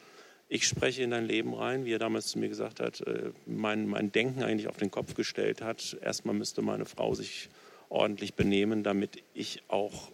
ich 0.48 0.66
spreche 0.66 1.04
in 1.04 1.12
dein 1.12 1.24
Leben 1.24 1.54
rein, 1.54 1.84
wie 1.84 1.92
er 1.92 2.00
damals 2.00 2.26
zu 2.26 2.40
mir 2.40 2.48
gesagt 2.48 2.80
hat, 2.80 3.00
äh, 3.02 3.30
mein, 3.46 3.86
mein 3.86 4.10
Denken 4.10 4.42
eigentlich 4.42 4.66
auf 4.66 4.76
den 4.76 4.90
Kopf 4.90 5.14
gestellt 5.14 5.62
hat. 5.62 5.96
Erstmal 6.02 6.34
müsste 6.34 6.62
meine 6.62 6.84
Frau 6.84 7.14
sich 7.14 7.48
ordentlich 7.88 8.34
benehmen, 8.34 8.82
damit 8.82 9.22
ich 9.34 9.62
auch 9.68 10.10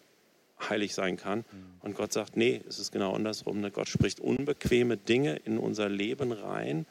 heilig 0.68 0.94
sein 0.94 1.16
kann. 1.16 1.38
Mhm. 1.38 1.44
Und 1.81 1.97
Gott 1.97 2.12
sagt, 2.12 2.37
nee, 2.37 2.61
es 2.68 2.79
ist 2.79 2.92
genau 2.92 3.14
andersrum. 3.14 3.61
Ne? 3.61 3.71
Gott 3.71 3.88
spricht 3.88 4.21
unbequeme 4.21 4.99
Dinge 4.99 5.37
in 5.44 5.57
unser 5.57 5.88
Leben 5.88 6.33
rein, 6.33 6.85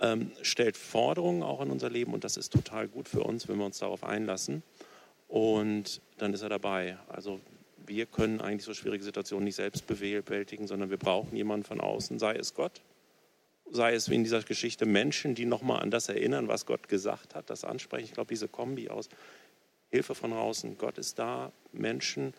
ähm, 0.00 0.32
stellt 0.42 0.76
Forderungen 0.76 1.44
auch 1.44 1.60
in 1.60 1.70
unser 1.70 1.90
Leben 1.90 2.12
und 2.12 2.24
das 2.24 2.36
ist 2.36 2.52
total 2.52 2.88
gut 2.88 3.08
für 3.08 3.22
uns, 3.22 3.48
wenn 3.48 3.58
wir 3.58 3.66
uns 3.66 3.78
darauf 3.78 4.02
einlassen. 4.02 4.64
Und 5.28 6.00
dann 6.18 6.32
ist 6.32 6.42
er 6.42 6.48
dabei. 6.48 6.98
Also 7.08 7.40
wir 7.86 8.06
können 8.06 8.40
eigentlich 8.40 8.64
so 8.64 8.74
schwierige 8.74 9.04
Situationen 9.04 9.44
nicht 9.44 9.56
selbst 9.56 9.86
bewältigen, 9.86 10.66
sondern 10.66 10.90
wir 10.90 10.96
brauchen 10.96 11.36
jemanden 11.36 11.64
von 11.64 11.80
außen, 11.80 12.18
sei 12.18 12.34
es 12.34 12.54
Gott, 12.54 12.80
sei 13.70 13.94
es 13.94 14.08
wie 14.08 14.14
in 14.14 14.24
dieser 14.24 14.42
Geschichte 14.42 14.86
Menschen, 14.86 15.34
die 15.34 15.44
nochmal 15.44 15.82
an 15.82 15.90
das 15.90 16.08
erinnern, 16.08 16.48
was 16.48 16.66
Gott 16.66 16.88
gesagt 16.88 17.34
hat, 17.34 17.50
das 17.50 17.64
ansprechen. 17.64 18.04
Ich 18.04 18.12
glaube, 18.12 18.28
diese 18.28 18.48
Kombi 18.48 18.88
aus 18.88 19.08
Hilfe 19.90 20.14
von 20.14 20.32
außen, 20.32 20.78
Gott 20.78 20.98
ist 20.98 21.18
da, 21.18 21.52
Menschen, 21.72 22.34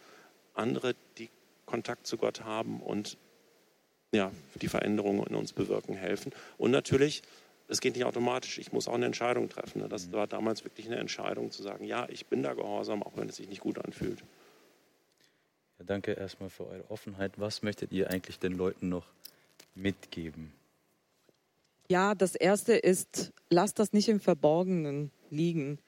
andere, 0.54 0.96
die 1.18 1.30
Kontakt 1.66 2.08
zu 2.08 2.18
Gott 2.18 2.44
haben 2.44 2.82
und 2.82 3.18
ja, 4.14 4.32
die 4.62 4.68
Veränderungen 4.68 5.26
in 5.28 5.36
uns 5.36 5.52
bewirken, 5.52 5.96
helfen. 5.96 6.32
Und 6.58 6.72
natürlich 6.72 7.22
es 7.68 7.82
geht 7.82 7.96
nicht 7.96 8.06
automatisch. 8.06 8.58
Ich 8.58 8.72
muss 8.72 8.88
auch 8.88 8.94
eine 8.94 9.06
Entscheidung 9.06 9.50
treffen. 9.50 9.82
Ne? 9.82 9.90
Das 9.90 10.08
mhm. 10.08 10.14
war 10.14 10.28
damals 10.28 10.64
wirklich 10.64 10.86
eine 10.88 10.98
Entscheidung 10.98 11.52
zu 11.52 11.64
sagen, 11.64 11.86
ja, 11.86 12.08
ich 12.10 12.26
bin 12.28 12.44
da 12.44 12.54
gehorsam, 12.54 13.04
auch 13.04 13.14
wenn 13.16 13.30
es 13.30 13.38
sich 13.38 13.50
nicht 13.50 13.62
gut 13.62 13.84
anfühlt. 13.84 14.24
Ja, 15.80 15.86
danke 15.86 16.14
erstmal 16.14 16.50
für 16.50 16.68
eure 16.68 16.90
Offenheit. 16.90 17.34
Was 17.38 17.64
möchtet 17.64 17.92
ihr 17.92 18.10
eigentlich 18.10 18.40
den 18.40 18.54
Leuten 18.54 18.90
noch 18.90 19.08
mitgeben? 19.74 20.54
Ja, 21.88 22.16
das 22.16 22.36
Erste 22.36 22.74
ist, 22.74 23.32
lasst 23.50 23.78
das 23.80 23.94
nicht 23.94 24.10
im 24.10 24.20
Verborgenen 24.20 25.12
liegen. 25.30 25.80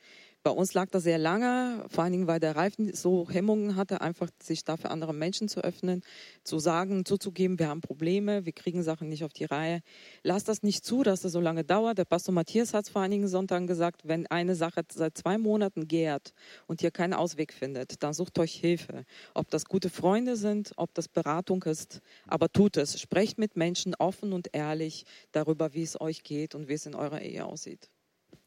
Bei 0.47 0.53
uns 0.53 0.73
lag 0.73 0.89
das 0.91 1.03
sehr 1.03 1.17
lange, 1.17 1.83
vor 1.89 2.05
allen 2.05 2.13
Dingen, 2.13 2.27
weil 2.27 2.39
der 2.39 2.55
Reifen 2.55 2.93
so 2.93 3.29
Hemmungen 3.29 3.75
hatte, 3.75 3.99
einfach 3.99 4.29
sich 4.41 4.63
da 4.63 4.77
für 4.77 4.91
andere 4.91 5.13
Menschen 5.13 5.49
zu 5.49 5.62
öffnen, 5.62 6.03
zu 6.45 6.57
sagen, 6.57 7.03
zuzugeben, 7.03 7.60
wir 7.60 7.67
haben 7.67 7.81
Probleme, 7.81 8.45
wir 8.45 8.53
kriegen 8.53 8.81
Sachen 8.81 9.10
nicht 9.10 9.25
auf 9.25 9.33
die 9.33 9.43
Reihe. 9.43 9.81
Lass 10.23 10.45
das 10.45 10.63
nicht 10.63 10.86
zu, 10.86 11.03
dass 11.03 11.19
das 11.19 11.33
so 11.33 11.41
lange 11.41 11.65
dauert. 11.65 11.97
Der 11.97 12.05
Pastor 12.05 12.33
Matthias 12.33 12.73
hat 12.73 12.86
es 12.86 12.89
vor 12.91 13.01
einigen 13.01 13.27
Sonntagen 13.27 13.67
gesagt, 13.67 14.07
wenn 14.07 14.25
eine 14.27 14.55
Sache 14.55 14.83
seit 14.89 15.17
zwei 15.17 15.38
Monaten 15.38 15.89
gärt 15.89 16.31
und 16.65 16.81
ihr 16.81 16.91
keinen 16.91 17.13
Ausweg 17.13 17.51
findet, 17.51 18.01
dann 18.01 18.13
sucht 18.13 18.39
euch 18.39 18.53
Hilfe. 18.53 19.03
Ob 19.33 19.49
das 19.49 19.65
gute 19.65 19.89
Freunde 19.89 20.38
sind, 20.38 20.71
ob 20.77 20.93
das 20.93 21.10
Beratung 21.10 21.62
ist, 21.63 21.99
aber 22.25 22.47
tut 22.47 22.77
es. 22.77 23.01
Sprecht 23.01 23.38
mit 23.38 23.57
Menschen 23.57 23.95
offen 23.95 24.31
und 24.31 24.47
ehrlich 24.53 25.03
darüber, 25.33 25.73
wie 25.73 25.83
es 25.83 25.99
euch 25.99 26.23
geht 26.23 26.55
und 26.55 26.69
wie 26.69 26.73
es 26.75 26.86
in 26.86 26.95
eurer 26.95 27.21
Ehe 27.21 27.45
aussieht. 27.45 27.89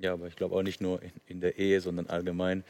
Ja, 0.01 0.15
aber 0.15 0.27
ich 0.29 0.37
glaube 0.37 0.57
auch 0.57 0.63
nicht 0.63 0.81
nur 0.81 1.03
in, 1.03 1.13
in 1.27 1.41
der 1.41 1.59
Ehe, 1.59 1.81
sondern 1.81 2.07
allgemein. 2.07 2.65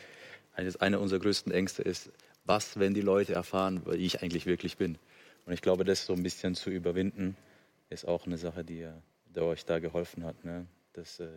Eines, 0.55 0.77
einer 0.77 1.01
unserer 1.01 1.21
größten 1.21 1.53
Ängste 1.53 1.83
ist, 1.83 2.11
was, 2.45 2.79
wenn 2.79 2.93
die 2.93 3.03
Leute 3.03 3.35
erfahren, 3.35 3.83
wie 3.87 4.05
ich 4.05 4.23
eigentlich 4.23 4.47
wirklich 4.47 4.77
bin. 4.77 4.99
Und 5.47 5.53
ich 5.53 5.63
glaube, 5.63 5.85
das 5.85 6.07
so 6.07 6.13
ein 6.13 6.23
bisschen 6.23 6.57
zu 6.57 6.71
überwinden, 6.71 7.37
ist 7.89 8.07
auch 8.07 8.27
eine 8.27 8.37
Sache, 8.37 8.65
die, 8.65 8.89
die 9.35 9.41
euch 9.41 9.65
da 9.65 9.79
geholfen 9.79 10.25
hat. 10.25 10.45
Ne? 10.45 10.67
Dass 10.93 11.21
äh, 11.21 11.29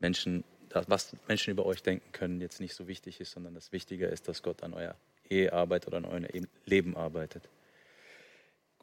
Menschen, 0.00 0.42
was 0.70 1.14
Menschen 1.28 1.50
über 1.50 1.66
euch 1.66 1.82
denken 1.82 2.10
können, 2.12 2.40
jetzt 2.40 2.60
nicht 2.60 2.74
so 2.74 2.88
wichtig 2.88 3.20
ist, 3.20 3.32
sondern 3.32 3.54
das 3.54 3.72
Wichtige 3.72 4.06
ist, 4.06 4.26
dass 4.28 4.42
Gott 4.42 4.62
an 4.62 4.72
eurer 4.72 4.96
Ehe 5.28 5.52
arbeitet 5.52 5.88
oder 5.88 5.98
an 5.98 6.06
eurem 6.06 6.48
Leben 6.64 6.96
arbeitet. 6.96 7.48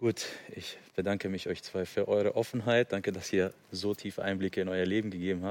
Gut, 0.02 0.26
ich 0.56 0.80
bedanke 0.96 1.30
mich 1.30 1.48
euch 1.48 1.62
zwei 1.62 1.86
für 1.86 2.08
eure 2.08 2.36
Offenheit. 2.36 2.92
Danke, 2.92 3.12
dass 3.12 3.32
ihr 3.32 3.54
so 3.70 3.94
tiefe 3.94 4.24
Einblicke 4.24 4.60
in 4.60 4.68
euer 4.68 4.86
Leben 4.86 5.12
gegeben 5.12 5.44
habt. 5.44 5.50